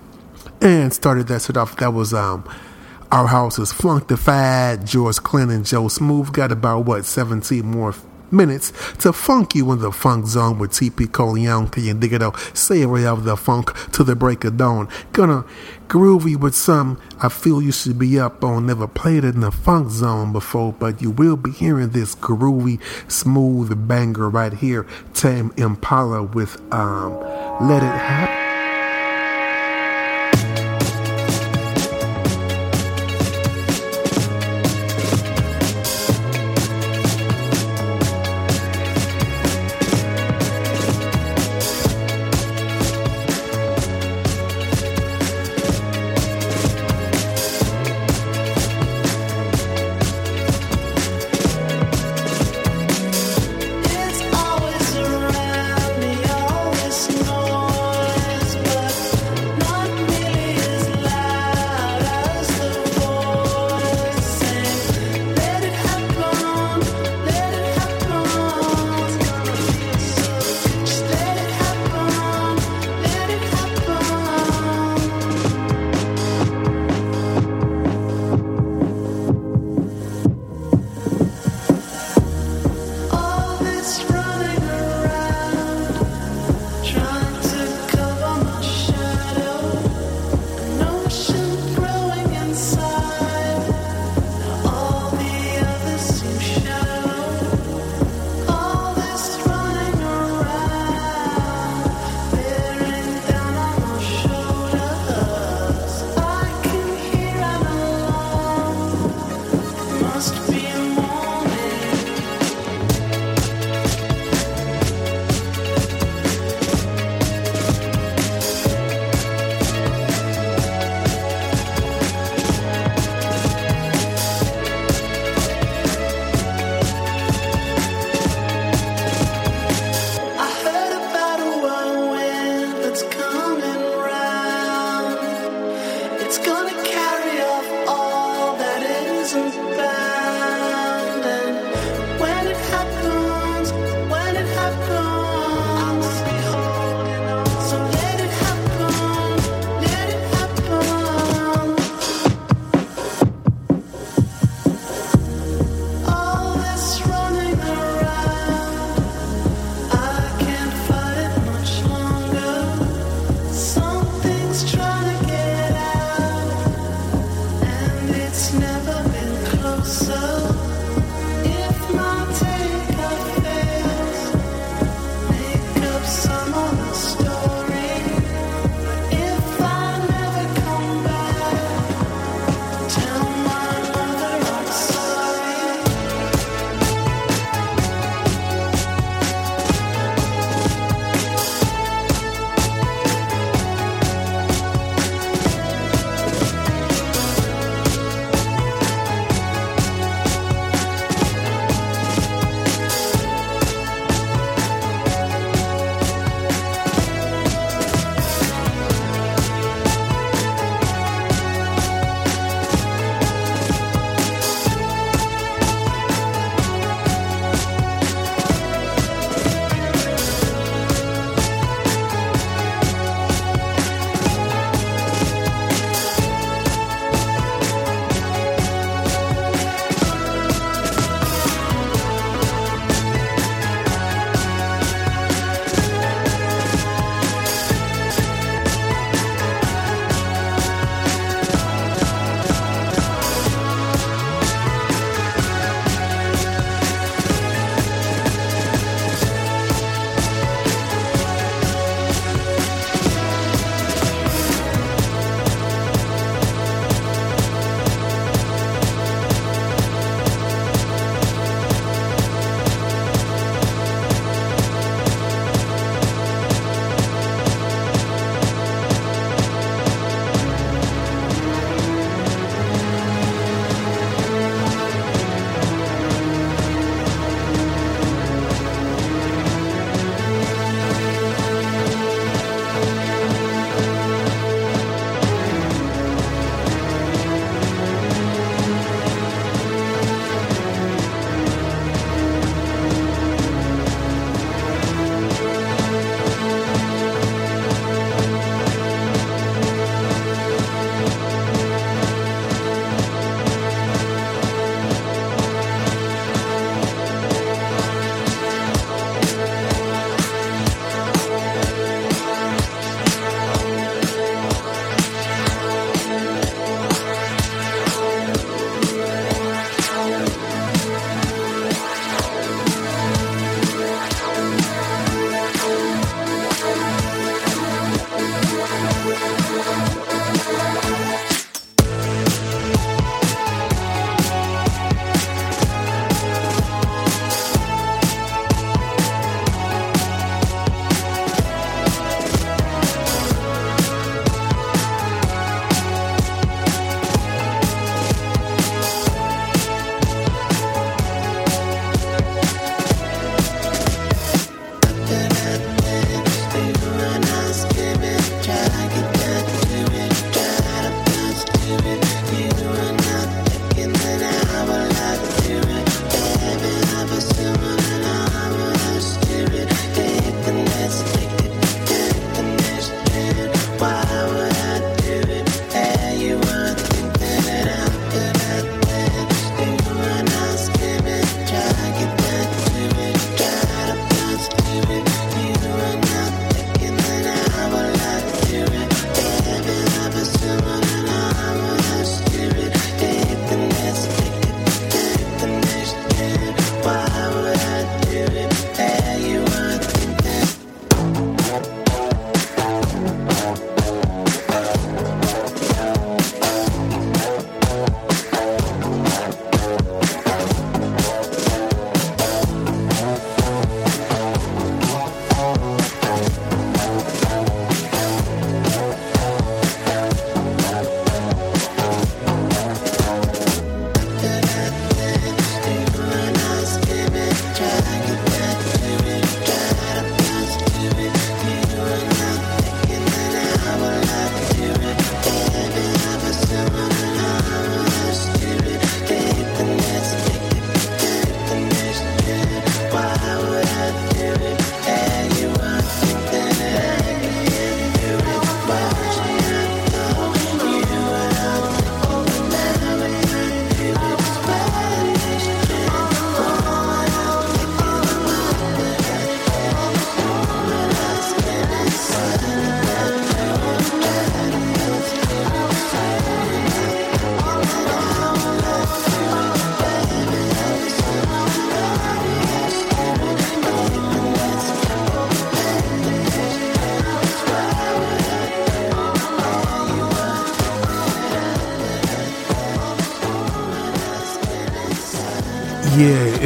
And 0.61 0.93
started 0.93 1.27
that 1.29 1.43
shit 1.43 1.57
off. 1.57 1.77
That 1.77 1.95
was 1.95 2.13
um 2.13 2.45
our 3.13 3.27
house 3.27 3.59
is 3.59 3.73
Funktified. 3.73 4.87
George 4.87 5.17
Clinton, 5.17 5.57
and 5.57 5.67
Joe 5.67 5.89
Smooth 5.89 6.33
got 6.33 6.53
about 6.53 6.85
what 6.85 7.05
17 7.05 7.65
more 7.67 7.95
minutes 8.33 8.73
to 8.99 9.13
funk 9.13 9.55
you 9.55 9.71
in 9.73 9.81
the 9.81 9.91
funk 9.91 10.27
zone 10.27 10.59
with 10.59 10.71
TP 10.71 12.13
it 12.13 12.23
out? 12.23 12.39
Savory 12.57 13.07
of 13.07 13.25
the 13.25 13.37
funk 13.37 13.73
to 13.93 14.05
the 14.05 14.15
break 14.15 14.45
of 14.45 14.57
dawn. 14.57 14.89
Gonna 15.13 15.45
groovy 15.89 16.37
with 16.37 16.55
some 16.55 17.01
I 17.21 17.29
feel 17.29 17.61
you 17.61 17.73
should 17.73 17.99
be 17.99 18.19
up 18.19 18.45
on. 18.45 18.67
Never 18.67 18.87
played 18.87 19.25
it 19.25 19.35
in 19.35 19.41
the 19.41 19.51
funk 19.51 19.91
zone 19.91 20.33
before, 20.33 20.73
but 20.73 21.03
you 21.03 21.11
will 21.11 21.37
be 21.37 21.51
hearing 21.51 21.91
this 21.91 22.15
groovy, 22.15 22.81
smooth 23.11 23.89
banger 23.89 24.31
right 24.31 24.53
here. 24.53 24.87
Tame 25.15 25.53
Impala 25.57 26.23
with 26.23 26.61
um, 26.73 27.19
Let 27.69 27.83
It 27.83 27.87
Happen. 27.87 28.50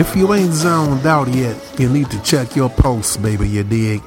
If 0.06 0.14
you 0.14 0.32
ain't 0.34 0.52
zoned 0.52 1.06
out 1.06 1.28
yet, 1.28 1.56
you 1.80 1.88
need 1.88 2.10
to 2.10 2.22
check 2.22 2.54
your 2.54 2.68
pulse, 2.68 3.16
baby, 3.16 3.48
you 3.48 3.64
dig? 3.64 4.02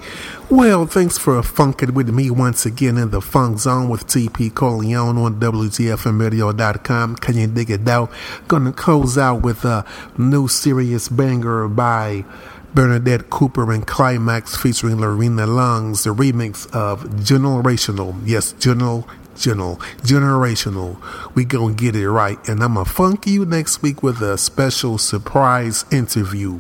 Well, 0.50 0.86
thanks 0.86 1.18
for 1.18 1.42
funking 1.42 1.96
with 1.96 2.10
me 2.10 2.30
once 2.30 2.66
again 2.66 2.98
in 2.98 3.10
the 3.10 3.20
Funk 3.20 3.60
Zone 3.60 3.90
with 3.90 4.06
TP 4.06 4.54
Corleone 4.54 5.18
on 5.18 5.40
WGFMradio.com. 5.40 7.16
Can 7.18 7.36
you 7.36 7.48
dig 7.48 7.72
it 7.72 7.88
out? 7.90 8.12
Gonna 8.48 8.72
close 8.72 9.18
out 9.18 9.42
with 9.42 9.66
a 9.66 9.86
new 10.18 10.48
serious 10.48 11.10
banger 11.10 11.68
by 11.68 12.24
Bernadette 12.74 13.30
Cooper 13.30 13.74
and 13.74 13.86
Klymaxx 13.86 14.56
featuring 14.56 15.00
Lorena 15.02 15.48
Lungs, 15.48 16.04
the 16.04 16.14
remix 16.14 16.72
of 16.74 17.04
Generational. 17.16 18.16
Yes, 18.24 18.54
General, 18.54 19.06
General, 19.38 19.78
Generational. 20.04 20.98
We 21.36 21.46
gonna 21.46 21.74
get 21.74 21.96
it 21.96 22.10
right. 22.10 22.38
And 22.48 22.64
I'm 22.64 22.76
gonna 22.76 22.86
funk 22.86 23.28
you 23.28 23.46
next 23.46 23.82
week 23.82 24.04
with 24.04 24.22
a 24.22 24.38
special 24.38 24.98
surprise 24.98 25.86
interview. 25.92 26.60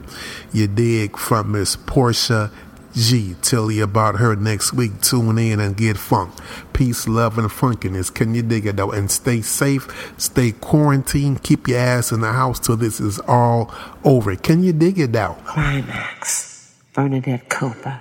You 0.53 0.67
dig 0.67 1.17
from 1.17 1.51
Miss 1.51 1.75
Portia 1.75 2.51
G. 2.93 3.35
Tell 3.41 3.69
you 3.69 3.83
about 3.83 4.15
her 4.15 4.35
next 4.35 4.73
week. 4.73 5.01
Tune 5.01 5.37
in 5.37 5.59
and 5.59 5.77
get 5.77 5.97
funk. 5.97 6.33
Peace, 6.73 7.07
love, 7.07 7.37
and 7.37 7.49
funkiness. 7.49 8.13
Can 8.13 8.33
you 8.33 8.41
dig 8.41 8.65
it 8.65 8.75
though? 8.75 8.91
And 8.91 9.11
stay 9.11 9.41
safe, 9.41 9.87
stay 10.17 10.51
quarantined, 10.51 11.43
keep 11.43 11.67
your 11.67 11.79
ass 11.79 12.11
in 12.11 12.21
the 12.21 12.33
house 12.33 12.59
till 12.59 12.77
this 12.77 12.99
is 12.99 13.19
all 13.27 13.73
over. 14.03 14.35
Can 14.35 14.63
you 14.63 14.73
dig 14.73 14.99
it 14.99 15.15
out? 15.15 15.45
Klymaxx. 15.45 16.73
Bernadette 16.93 17.49
Cooper. 17.49 17.99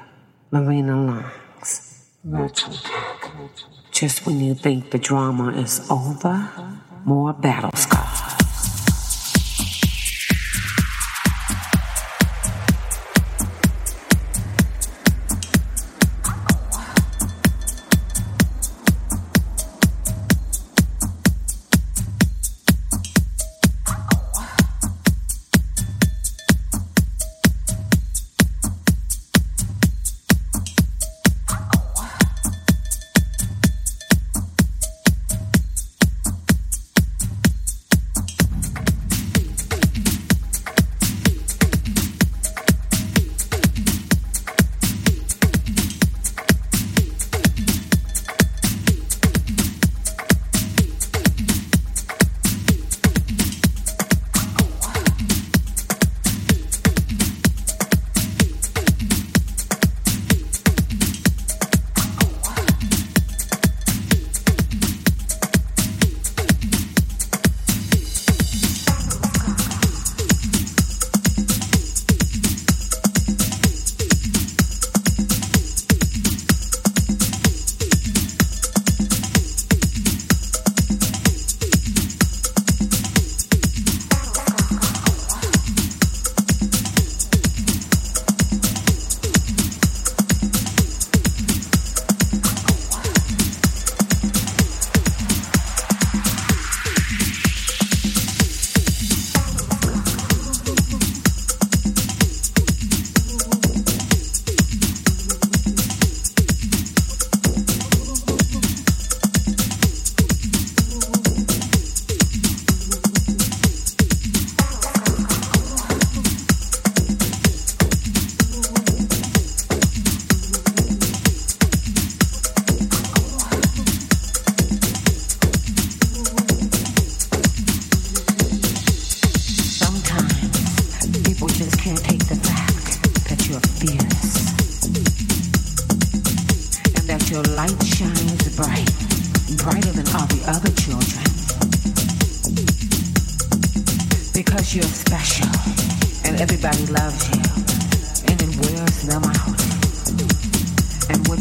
Marina 0.50 0.96
Lungs. 0.96 2.08
Virtual 2.24 2.72
Tech. 2.72 3.75
Just 3.96 4.26
when 4.26 4.40
you 4.40 4.54
think 4.54 4.90
the 4.90 4.98
drama 4.98 5.52
is 5.56 5.80
over, 5.90 6.50
more 7.06 7.32
battles 7.32 7.80
scars. 7.80 7.95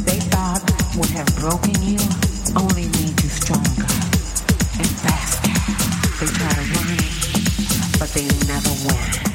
They 0.05 0.19
thought 0.29 0.61
would 0.95 1.09
have 1.09 1.25
broken 1.37 1.73
you 1.81 1.97
only 2.55 2.85
made 2.85 3.19
you 3.23 3.29
stronger 3.29 3.87
and 4.77 4.91
faster 5.01 5.49
They 6.19 6.31
try 6.31 6.53
to 6.53 6.61
learn 6.61 6.97
But 7.97 8.09
they 8.13 8.27
never 8.45 8.69
win. 8.85 9.34